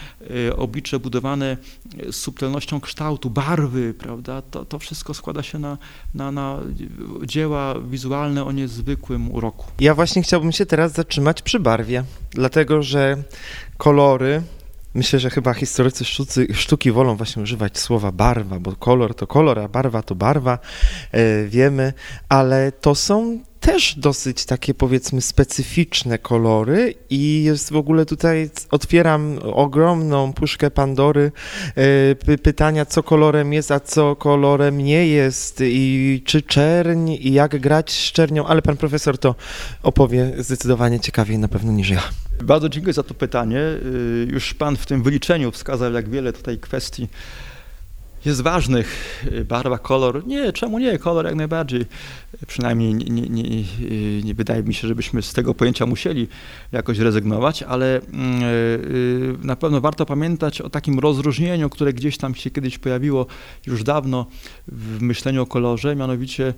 e, 0.47 0.55
oblicze 0.55 0.99
budowane 0.99 1.57
subtelnością 2.11 2.79
kształtu, 2.79 3.29
barwy, 3.29 3.93
prawda, 3.93 4.41
to, 4.41 4.65
to 4.65 4.79
wszystko 4.79 5.13
składa 5.13 5.43
się 5.43 5.59
na, 5.59 5.77
na, 6.13 6.31
na 6.31 6.59
dzieła 7.25 7.75
wizualne 7.79 8.45
o 8.45 8.51
niezwykłym 8.51 9.31
uroku. 9.31 9.65
Ja 9.79 9.95
właśnie 9.95 10.21
chciałbym 10.21 10.51
się 10.51 10.65
teraz 10.65 10.93
zatrzymać 10.93 11.41
przy 11.41 11.59
barwie, 11.59 12.03
dlatego 12.31 12.83
że 12.83 13.23
kolory 13.77 14.43
Myślę, 14.93 15.19
że 15.19 15.29
chyba 15.29 15.53
historycy 15.53 16.05
sztucy, 16.05 16.47
sztuki 16.53 16.91
wolą 16.91 17.15
właśnie 17.15 17.43
używać 17.43 17.79
słowa 17.79 18.11
barwa, 18.11 18.59
bo 18.59 18.75
kolor 18.75 19.15
to 19.15 19.27
kolor, 19.27 19.59
a 19.59 19.67
barwa 19.67 20.01
to 20.01 20.15
barwa, 20.15 20.59
e, 21.11 21.43
wiemy, 21.45 21.93
ale 22.29 22.71
to 22.71 22.95
są 22.95 23.39
też 23.67 23.95
dosyć 23.95 24.45
takie 24.45 24.73
powiedzmy 24.73 25.21
specyficzne 25.21 26.17
kolory 26.17 26.93
i 27.09 27.43
jest 27.43 27.71
w 27.71 27.75
ogóle 27.75 28.05
tutaj 28.05 28.49
otwieram 28.71 29.39
ogromną 29.43 30.33
puszkę 30.33 30.71
Pandory 30.71 31.31
e, 32.25 32.37
pytania, 32.37 32.85
co 32.85 33.03
kolorem 33.03 33.53
jest, 33.53 33.71
a 33.71 33.79
co 33.79 34.15
kolorem 34.15 34.77
nie 34.77 35.07
jest 35.07 35.59
i 35.61 36.21
czy 36.25 36.41
czerń 36.41 37.09
i 37.09 37.33
jak 37.33 37.59
grać 37.59 37.91
z 37.91 38.11
czernią, 38.11 38.45
ale 38.45 38.61
pan 38.61 38.77
profesor 38.77 39.17
to 39.17 39.35
opowie 39.83 40.31
zdecydowanie 40.37 40.99
ciekawiej 40.99 41.37
na 41.37 41.47
pewno 41.47 41.71
niż 41.71 41.89
ja. 41.89 42.03
Bardzo 42.43 42.69
dziękuję 42.69 42.93
za 42.93 43.03
to 43.03 43.13
pytanie. 43.13 43.59
Y, 43.59 44.27
już 44.31 44.53
pan 44.53 44.77
w 44.77 44.85
tym 44.85 45.03
wyliczeniu 45.03 45.51
wskazał, 45.51 45.93
jak 45.93 46.09
wiele 46.09 46.33
tutaj 46.33 46.57
kwestii 46.57 47.07
jest 48.27 48.41
ważnych. 48.41 49.23
Barwa, 49.47 49.77
kolor. 49.77 50.27
Nie, 50.27 50.53
czemu 50.53 50.79
nie? 50.79 50.99
Kolor 50.99 51.25
jak 51.25 51.35
najbardziej. 51.35 51.85
Przynajmniej 52.47 52.93
nie, 52.93 53.05
nie, 53.05 53.43
nie, 53.43 53.63
nie, 54.23 54.33
wydaje 54.33 54.63
mi 54.63 54.73
się, 54.73 54.87
żebyśmy 54.87 55.21
z 55.21 55.33
tego 55.33 55.53
pojęcia 55.53 55.85
musieli 55.85 56.27
jakoś 56.71 56.99
rezygnować, 56.99 57.63
ale 57.63 58.01
mm, 58.01 58.43
y, 58.43 59.35
na 59.43 59.55
pewno 59.55 59.81
warto 59.81 60.05
pamiętać 60.05 60.61
o 60.61 60.69
takim 60.69 60.99
rozróżnieniu, 60.99 61.69
które 61.69 61.93
gdzieś 61.93 62.17
tam 62.17 62.35
się 62.35 62.49
kiedyś 62.51 62.77
pojawiło 62.77 63.25
już 63.67 63.83
dawno 63.83 64.25
w 64.67 65.01
myśleniu 65.01 65.41
o 65.41 65.45
kolorze, 65.45 65.95
mianowicie 65.95 66.53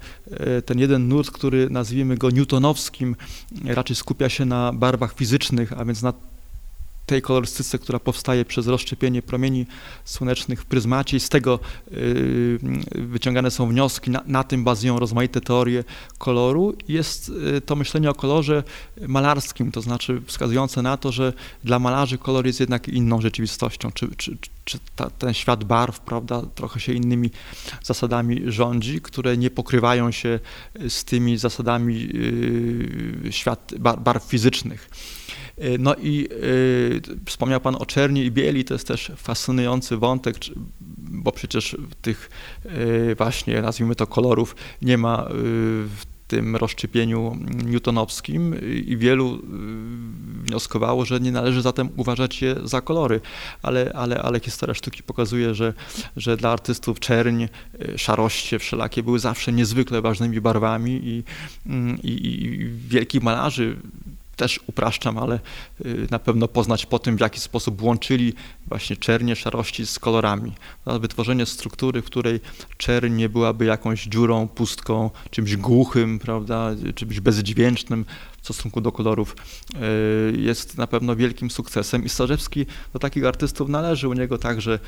ten 0.66 0.80
jeden 0.80 1.08
nurt, 1.08 1.32
który 1.32 1.70
nazwijmy 1.70 2.18
go 2.18 2.30
newtonowskim, 2.30 3.16
raczej 3.66 3.96
skupia 3.96 4.30
się 4.30 4.46
na 4.46 4.74
barwach 4.74 5.14
fizycznych, 5.14 5.74
a 5.74 5.86
więc 5.86 6.02
na 6.02 6.14
tej 7.10 7.22
kolorystyce, 7.22 7.80
która 7.80 8.00
powstaje 8.00 8.46
przez 8.46 8.68
rozszczepienie 8.68 9.22
promieni 9.22 9.66
słonecznych 10.06 10.62
w 10.62 10.66
pryzmacie 10.66 11.18
i 11.18 11.20
z 11.20 11.30
tego 11.30 11.60
y, 11.92 12.60
wyciągane 12.96 13.52
są 13.52 13.68
wnioski, 13.68 14.12
na, 14.12 14.24
na, 14.28 14.44
tym 14.44 14.64
bazują 14.64 15.00
rozmaite 15.00 15.42
teorie 15.42 15.84
koloru. 16.18 16.76
Jest 16.88 17.30
y, 17.58 17.62
to 17.62 17.76
myślenie 17.76 18.10
o 18.10 18.14
kolorze 18.14 18.64
malarskim, 19.08 19.72
to 19.72 19.82
znaczy 19.82 20.22
wskazujące 20.26 20.82
na 20.82 20.98
to, 20.98 21.12
że 21.12 21.34
dla 21.64 21.80
malarzy 21.80 22.18
kolor 22.18 22.46
jest 22.46 22.60
jednak 22.60 22.88
inną 22.88 23.22
rzeczywistością, 23.22 23.92
czy, 23.92 24.08
czy, 24.18 24.38
czy 24.66 24.80
ta, 24.96 25.10
ten 25.10 25.34
świat 25.34 25.64
barw, 25.64 26.00
prawda, 26.00 26.42
trochę 26.56 26.80
się 26.80 26.94
innymi 26.94 27.30
zasadami 27.84 28.42
rządzi, 28.46 29.02
które 29.02 29.38
nie 29.38 29.50
pokrywają 29.50 30.12
się 30.12 30.40
z 30.90 31.06
tymi 31.06 31.38
zasadami 31.38 32.10
y, 33.26 33.32
świat, 33.32 33.74
bar, 33.80 34.00
barw 34.00 34.24
fizycznych. 34.24 34.90
E, 35.60 35.78
no 35.78 35.96
i 35.96 36.28
y, 36.32 37.02
wspomniał 37.26 37.62
Pan 37.62 37.76
o 37.76 37.86
czerni 37.86 38.24
i 38.26 38.32
bieli, 38.32 38.66
to 38.66 38.74
jest 38.74 38.88
też 38.88 39.12
fascynujący 39.16 39.98
wątek, 39.98 40.36
bo 40.98 41.32
przecież 41.32 41.78
tych 42.02 42.30
y, 42.66 43.16
właśnie, 43.16 43.62
nazwijmy 43.62 43.96
to 43.96 44.08
kolorów, 44.08 44.56
nie 44.82 44.98
ma 44.98 45.24
y, 45.24 45.28
w 45.34 46.06
tym 46.28 46.56
rozszczepieniu 46.56 47.38
newtonowskim 47.66 48.56
i 48.86 48.98
wielu 48.98 49.42
wnioskowało, 50.44 51.06
że 51.06 51.20
nie 51.20 51.32
należy 51.32 51.62
zatem 51.62 51.90
uważać 51.98 52.42
je 52.42 52.56
za 52.64 52.82
kolory, 52.82 53.22
ale, 53.62 53.92
ale, 53.96 54.22
ale 54.22 54.40
historia 54.40 54.74
sztuki 54.74 55.04
pokazuje, 55.04 55.56
że, 55.56 55.74
że 56.18 56.38
dla 56.38 56.52
artystów 56.52 57.00
czerń, 57.00 57.46
szaroście 57.98 58.60
wszelakie 58.60 59.04
były 59.04 59.20
zawsze 59.20 59.54
niezwykle 59.54 60.02
ważnymi 60.02 60.42
barwami 60.42 61.02
i, 61.04 61.24
mm, 61.66 61.98
i, 62.04 62.10
i 62.10 62.68
wielkich 62.90 63.24
malarzy 63.24 63.76
też 64.40 64.60
upraszczam, 64.68 65.18
ale 65.18 65.40
y, 65.86 66.08
na 66.12 66.20
pewno 66.20 66.48
poznać 66.48 66.86
po 66.86 67.00
tym, 67.00 67.18
w 67.18 67.20
jaki 67.20 67.40
sposób 67.40 67.82
łączyli 67.82 68.34
właśnie 68.70 68.98
czernie, 68.98 69.36
szarości 69.36 69.86
z 69.86 70.00
kolorami. 70.00 70.52
Wytworzenie 70.86 71.46
struktury, 71.46 72.02
w 72.02 72.06
której 72.06 72.40
czerń 72.78 73.14
nie 73.16 73.30
byłaby 73.30 73.66
jakąś 73.66 74.04
dziurą, 74.04 74.48
pustką, 74.48 75.10
czymś 75.30 75.56
głuchym, 75.56 76.20
prawda, 76.20 76.72
czymś 76.96 77.20
bezdźwięcznym, 77.20 78.06
w 78.42 78.44
stosunku 78.44 78.82
do 78.82 78.92
kolorów 78.92 79.36
e, 79.76 79.80
jest 80.38 80.78
na 80.78 80.88
pewno 80.88 81.16
wielkim 81.16 81.50
sukcesem 81.52 82.06
i 82.06 82.10
Starzewski 82.10 82.66
do 82.94 83.00
takich 83.00 83.26
artystów 83.26 83.70
należy. 83.70 84.08
U 84.08 84.14
niego 84.14 84.38
także 84.38 84.80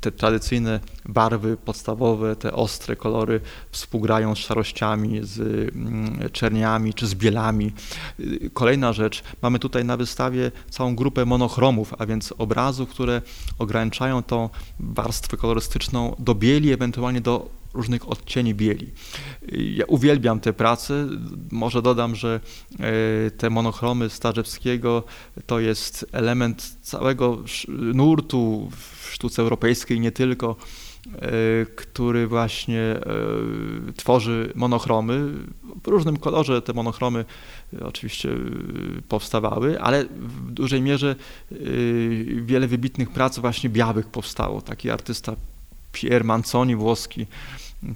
te 0.00 0.12
tradycyjne 0.12 0.80
barwy 1.06 1.56
podstawowe, 1.56 2.36
te 2.36 2.52
ostre 2.52 2.96
kolory 2.96 3.40
współgrają 3.70 4.34
z 4.34 4.38
szarościami, 4.38 5.20
z 5.22 5.40
mm, 5.40 6.30
czerniami 6.32 6.94
czy 6.94 7.06
z 7.06 7.14
bielami. 7.14 7.72
Kolejna 8.52 8.92
rzecz, 8.92 9.22
mamy 9.42 9.58
tutaj 9.58 9.84
na 9.84 9.96
wystawie 9.96 10.52
całą 10.70 10.96
grupę 10.96 11.24
monochromów, 11.24 11.94
a 11.98 12.06
więc 12.06 12.34
obrazów, 12.38 12.88
które 12.88 13.22
ograniczają 13.58 14.22
tą 14.22 14.48
warstwę 14.80 15.36
kolorystyczną 15.36 16.16
do 16.18 16.34
bieli, 16.34 16.72
ewentualnie 16.72 17.20
do 17.20 17.48
różnych 17.74 18.08
odcieni 18.08 18.54
bieli. 18.54 18.90
Ja 19.52 19.84
uwielbiam 19.88 20.40
te 20.40 20.52
prace. 20.52 21.08
Może 21.50 21.82
dodam, 21.82 22.14
że 22.14 22.40
e, 22.80 23.30
te 23.30 23.50
monochromy 23.50 24.10
Starzewskiego 24.10 25.02
to 25.46 25.60
jest 25.60 26.06
element 26.12 26.76
całego 26.82 27.38
nurtu 27.68 28.70
w 28.70 29.10
sztuce 29.12 29.42
europejskiej, 29.42 30.00
nie 30.00 30.12
tylko, 30.12 30.56
który 31.76 32.26
właśnie 32.26 32.80
e, 32.80 33.02
tworzy 33.96 34.52
monochromy. 34.54 35.30
W 35.84 35.86
różnym 35.86 36.16
kolorze 36.16 36.62
te 36.62 36.72
monochromy 36.72 37.24
oczywiście 37.80 38.30
powstawały, 39.08 39.80
ale 39.80 40.04
w 40.04 40.50
dużej 40.52 40.82
mierze 40.82 41.16
wiele 42.42 42.68
wybitnych 42.68 43.10
prac 43.10 43.38
właśnie 43.38 43.70
białych 43.70 44.06
powstało. 44.06 44.62
Taki 44.62 44.90
artysta 44.90 45.36
Pier 45.92 46.24
Manzoni 46.24 46.76
włoski, 46.76 47.26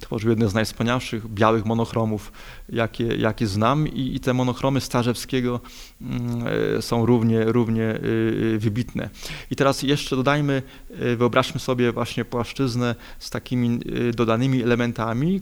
tworzył 0.00 0.30
jeden 0.30 0.48
z 0.48 0.54
najwspanialszych 0.54 1.28
białych 1.28 1.64
monochromów, 1.64 2.32
jakie, 2.68 3.04
jakie 3.04 3.46
znam 3.46 3.88
i, 3.88 4.14
i 4.16 4.20
te 4.20 4.34
monochromy 4.34 4.80
Starzewskiego 4.80 5.60
mm, 6.00 6.44
e, 6.76 6.82
są 6.82 7.06
równie, 7.06 7.44
równie 7.44 7.84
e, 7.84 8.00
wybitne. 8.58 9.10
I 9.50 9.56
teraz 9.56 9.82
jeszcze 9.82 10.16
dodajmy, 10.16 10.62
wyobraźmy 11.16 11.60
sobie 11.60 11.92
właśnie 11.92 12.24
płaszczyznę 12.24 12.94
z 13.18 13.30
takimi 13.30 13.80
dodanymi 14.14 14.62
elementami, 14.62 15.40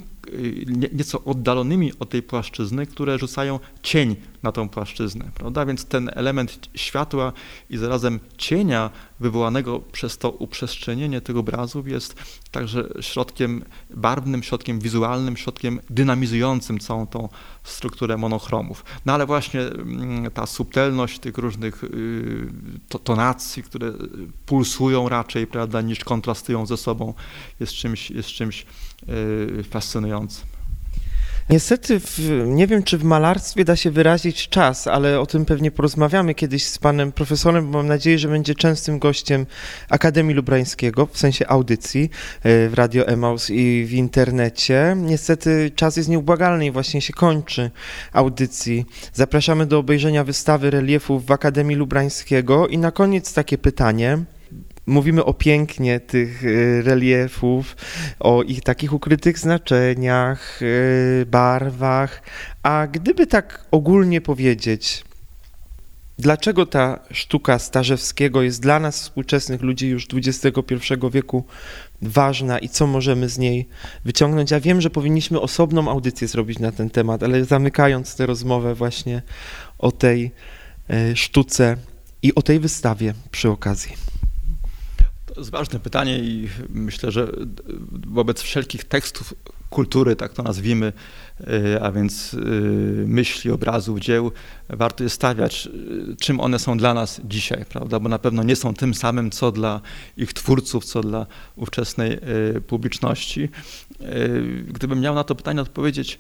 nieco 0.93 1.25
oddalonymi 1.25 1.93
od 2.01 2.11
tej 2.11 2.23
płaszczyzny, 2.23 2.87
które 2.87 3.19
rzucają 3.19 3.61
cień 3.83 4.17
na 4.43 4.53
tą 4.53 4.69
płaszczyznę, 4.69 5.31
prawda? 5.35 5.67
Więc 5.67 5.85
ten 5.85 6.11
element 6.15 6.69
światła 6.75 7.33
i 7.71 7.77
zarazem 7.77 8.21
cienia 8.39 8.91
wywołanego 9.21 9.81
przez 9.81 10.19
to 10.19 10.31
uprzestrzenienie 10.31 11.21
tych 11.21 11.37
obrazów 11.37 11.89
jest 11.89 12.15
także 12.51 12.89
środkiem 13.01 13.65
barwnym, 13.91 14.43
środkiem 14.43 14.81
wizualnym, 14.81 15.37
środkiem 15.37 15.81
dynamizującym 15.91 16.79
całą 16.79 17.07
tą 17.07 17.29
strukturę 17.65 18.17
monochromów. 18.17 18.85
No 19.07 19.13
ale 19.13 19.27
właśnie 19.27 19.61
mm, 19.61 20.31
ta 20.31 20.47
subtelność 20.47 21.19
tych 21.19 21.39
różnych 21.39 21.85
y, 21.85 22.49
tonacji, 23.05 23.63
które 23.63 23.93
pulsują 24.47 25.09
raczej, 25.09 25.47
prawda, 25.47 25.81
niż 25.81 26.05
kontrastują 26.05 26.67
ze 26.67 26.77
sobą, 26.77 27.15
jest 27.61 27.73
czymś, 27.73 28.11
jest 28.11 28.29
czymś 28.29 28.63
y, 28.63 28.96
fascynującym. 29.71 30.47
Niestety, 31.51 32.01
w, 32.01 32.19
nie 32.47 32.67
wiem, 32.67 32.83
czy 32.83 32.99
w 32.99 33.05
malarstwie 33.05 33.65
da 33.65 33.77
się 33.77 33.91
wyrazić 33.91 34.49
czas, 34.49 34.87
ale 34.87 35.21
o 35.21 35.27
tym 35.27 35.45
pewnie 35.45 35.71
porozmawiamy 35.71 36.35
kiedyś 36.35 36.67
z 36.67 36.79
panem 36.79 37.13
profesorem, 37.13 37.71
bo 37.71 37.79
mam 37.79 37.87
nadzieję, 37.87 38.19
że 38.19 38.29
będzie 38.29 38.55
częstym 38.55 38.99
gościem 38.99 39.47
Akademii 39.89 40.35
Lubrańskiego, 40.35 41.07
w 41.07 41.19
sensie 41.19 41.47
audycji 41.49 42.11
e, 42.43 42.69
w 42.69 42.75
Radio 42.75 43.07
Emaus 43.07 43.51
i 43.51 43.85
w 43.89 43.93
internecie. 43.93 44.97
Niestety 44.97 45.71
czas 45.77 45.97
jest 45.97 46.09
nieubłagalny 46.09 46.67
i 46.67 46.71
właśnie 46.71 47.01
się 47.01 47.13
kończy 47.13 47.71
audycji. 48.13 48.87
Zapraszamy 49.13 49.67
do 49.67 49.79
obejrzenia 49.79 50.25
wystawy 50.25 50.71
reliefów 50.71 51.27
w 51.27 51.33
Akademii 51.33 51.77
Lubrańskiego 51.77 52.67
i 52.67 52.79
na 52.79 52.91
koniec 52.91 53.35
takie 53.35 53.59
pytanie 53.59 54.19
mówimy 54.87 55.25
o 55.25 55.35
pięknie 55.35 56.01
tych 56.01 56.45
y, 56.45 56.83
reliefów, 56.83 57.77
o 58.21 58.43
ich 58.43 58.63
takich 58.63 58.93
ukrytych 58.93 59.39
znaczeniach, 59.39 60.63
y, 60.63 61.27
barwach, 61.31 62.23
a 62.63 62.87
gdyby 62.87 63.27
tak 63.27 63.65
ogólnie 63.71 64.21
powiedzieć, 64.21 65.05
dlaczego 66.19 66.67
ta 66.67 67.01
sztuka 67.11 67.59
Starzewskiego 67.59 68.43
jest 68.43 68.63
dla 68.63 68.81
nas, 68.81 69.01
współczesnych 69.01 69.63
ludzi 69.63 69.89
już 69.89 70.07
XXI 70.15 70.75
wieku, 71.13 71.45
ważna 72.03 72.59
i 72.59 72.69
co 72.69 72.87
możemy 72.87 73.29
z 73.29 73.39
niej 73.39 73.69
wyciągnąć? 74.05 74.51
Ja 74.51 74.61
wiem, 74.61 74.81
że 74.81 74.91
powinniśmy 74.91 75.41
osobną 75.41 75.91
audycję 75.91 76.29
zrobić 76.29 76.59
na 76.59 76.73
ten 76.73 76.91
temat, 76.91 77.23
ale 77.23 77.45
zamykając 77.45 78.17
tę 78.17 78.27
rozmowę 78.27 78.75
właśnie 78.75 79.23
o 79.79 79.93
tej 79.93 80.31
y, 80.91 81.17
sztuce 81.17 81.77
i 82.23 82.35
o 82.35 82.43
tej 82.43 82.61
wystawie 82.61 83.15
przy 83.31 83.51
okazji. 83.51 84.16
Jest 85.37 85.51
ważne 85.51 85.81
pytanie 85.81 86.19
i 86.19 86.49
myślę, 86.69 87.13
że 87.13 87.29
wobec 88.07 88.43
wszelkich 88.43 88.85
tekstów 88.85 89.35
kultury, 89.71 90.17
tak 90.17 90.33
to 90.33 90.43
nazwijmy, 90.43 90.93
y, 91.41 91.83
a 91.83 91.93
więc 91.93 92.35
y, 92.35 92.39
myśli, 93.07 93.51
obrazów, 93.51 94.01
dzieł, 94.01 94.33
warto 94.69 95.05
je 95.05 95.11
stawiać, 95.11 95.69
y, 96.13 96.17
czym 96.17 96.41
one 96.41 96.59
są 96.59 96.79
dla 96.79 96.95
nas 96.95 97.21
dzisiaj, 97.25 97.65
prawda? 97.69 98.01
Bo 98.01 98.09
na 98.09 98.19
pewno 98.19 98.43
nie 98.43 98.57
są 98.57 98.75
tym 98.75 98.95
samym, 98.95 99.31
co 99.31 99.53
dla 99.53 99.81
ich 100.17 100.33
twórców, 100.33 100.85
co 100.85 101.01
dla 101.01 101.27
ówczesnej 101.57 102.19
publiczności. 102.67 103.49
Gdybym 104.69 105.01
miał 105.01 105.15
na 105.15 105.25
to 105.25 105.35
pytanie 105.35 105.61
odpowiedzieć 105.61 106.19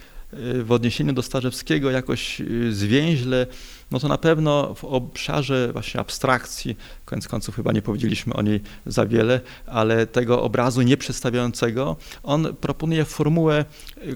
w 0.64 0.72
odniesieniu 0.72 1.12
do 1.12 1.22
Starzewskiego 1.22 1.90
jakoś 1.90 2.42
zwięźle, 2.70 3.46
no 3.90 3.98
to 4.00 4.08
na 4.08 4.18
pewno 4.18 4.74
w 4.74 4.84
obszarze 4.84 5.72
właśnie 5.72 6.00
abstrakcji, 6.00 6.76
koniec 7.04 7.28
końców 7.28 7.56
chyba 7.56 7.72
nie 7.72 7.82
powiedzieliśmy 7.82 8.34
o 8.34 8.42
niej 8.42 8.60
za 8.86 9.06
wiele, 9.06 9.40
ale 9.66 10.06
tego 10.06 10.42
obrazu 10.42 10.82
nieprzedstawiającego, 10.82 11.96
on 12.22 12.56
proponuje 12.60 13.04
formułę, 13.04 13.64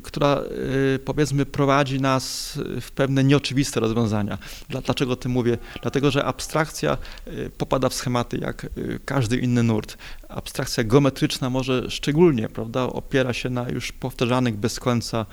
która 0.02 0.42
y, 0.94 0.98
powiedzmy 1.04 1.46
prowadzi 1.46 2.00
nas 2.00 2.58
w 2.80 2.90
pewne 2.90 3.24
nieoczywiste 3.24 3.80
rozwiązania. 3.80 4.38
Dlaczego 4.68 5.12
o 5.12 5.16
tym 5.16 5.32
mówię? 5.32 5.58
Dlatego, 5.82 6.10
że 6.10 6.24
abstrakcja 6.24 6.98
y, 7.26 7.50
popada 7.58 7.88
w 7.88 7.94
schematy 7.94 8.38
jak 8.38 8.66
każdy 9.04 9.36
inny 9.36 9.62
nurt. 9.62 9.98
Abstrakcja 10.28 10.84
geometryczna 10.84 11.50
może 11.50 11.90
szczególnie, 11.90 12.48
prawda, 12.48 12.82
opiera 12.82 13.32
się 13.32 13.50
na 13.50 13.68
już 13.68 13.92
powtarzanych 13.92 14.56
bez 14.56 14.80
końca 14.80 15.26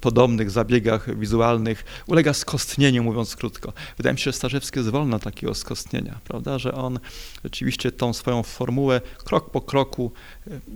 podobnych 0.00 0.50
zabiegach 0.50 1.18
wizualnych, 1.18 1.84
ulega 2.06 2.32
skostnieniu, 2.32 3.02
mówiąc 3.02 3.36
krótko. 3.36 3.72
Wydaje 3.96 4.14
mi 4.14 4.18
się, 4.18 4.24
że 4.24 4.32
Starzewski 4.32 4.78
jest 4.78 4.90
wolny 4.90 5.20
takiego 5.20 5.54
skostnienia, 5.54 6.20
prawda, 6.24 6.58
że 6.58 6.74
on 6.74 6.98
rzeczywiście 7.44 7.92
tą 7.92 8.12
swoją 8.12 8.42
formułę 8.42 9.00
krok 9.24 9.50
po 9.50 9.60
kroku, 9.60 10.12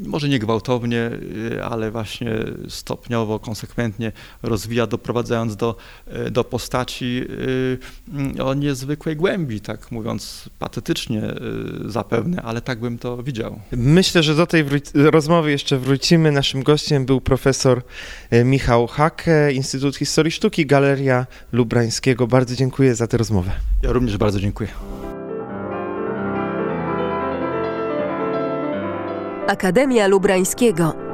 może 0.07 0.29
nie 0.29 0.39
gwałtownie, 0.39 1.11
e, 1.57 1.65
ale 1.65 1.91
właśnie 1.91 2.31
stopniowo, 2.69 3.39
konsekwentnie 3.39 4.13
rozwija, 4.43 4.87
doprowadzając 4.87 5.57
do, 5.57 5.77
e, 6.07 6.31
do 6.31 6.45
postaci 6.45 7.25
o 8.45 8.55
niezwykłej 8.55 9.17
głębi, 9.17 9.61
tak 9.61 9.93
mówiąc 9.93 10.49
patetycznie 10.59 11.23
zapewne, 11.87 12.43
ale 12.43 12.61
tak 12.61 12.81
bym 12.81 12.99
to 12.99 13.23
widział. 13.23 13.61
Myślę, 13.73 14.23
że 14.23 14.35
do 14.35 14.47
tej 14.47 14.65
rozmowy 14.95 15.51
jeszcze 15.51 15.79
wrócimy. 15.79 16.33
Naszym 16.33 16.63
gościem 16.63 17.07
był 17.07 17.21
profesor 17.21 17.83
Michał 18.45 18.87
Hake, 18.87 19.53
Instytut 19.53 19.97
Historii 19.97 20.33
Sztuki, 20.33 20.67
Galeria 20.67 21.27
Lubrańskiego. 21.53 22.27
Bardzo 22.27 22.57
dziękuję 22.57 22.95
za 22.95 23.07
tę 23.07 23.17
rozmowę. 23.17 23.51
Ja 23.83 23.93
również 23.93 24.17
bardzo 24.17 24.41
dziękuję. 24.41 24.69
Akademia 29.49 30.07
Lubrańskiego 30.07 31.08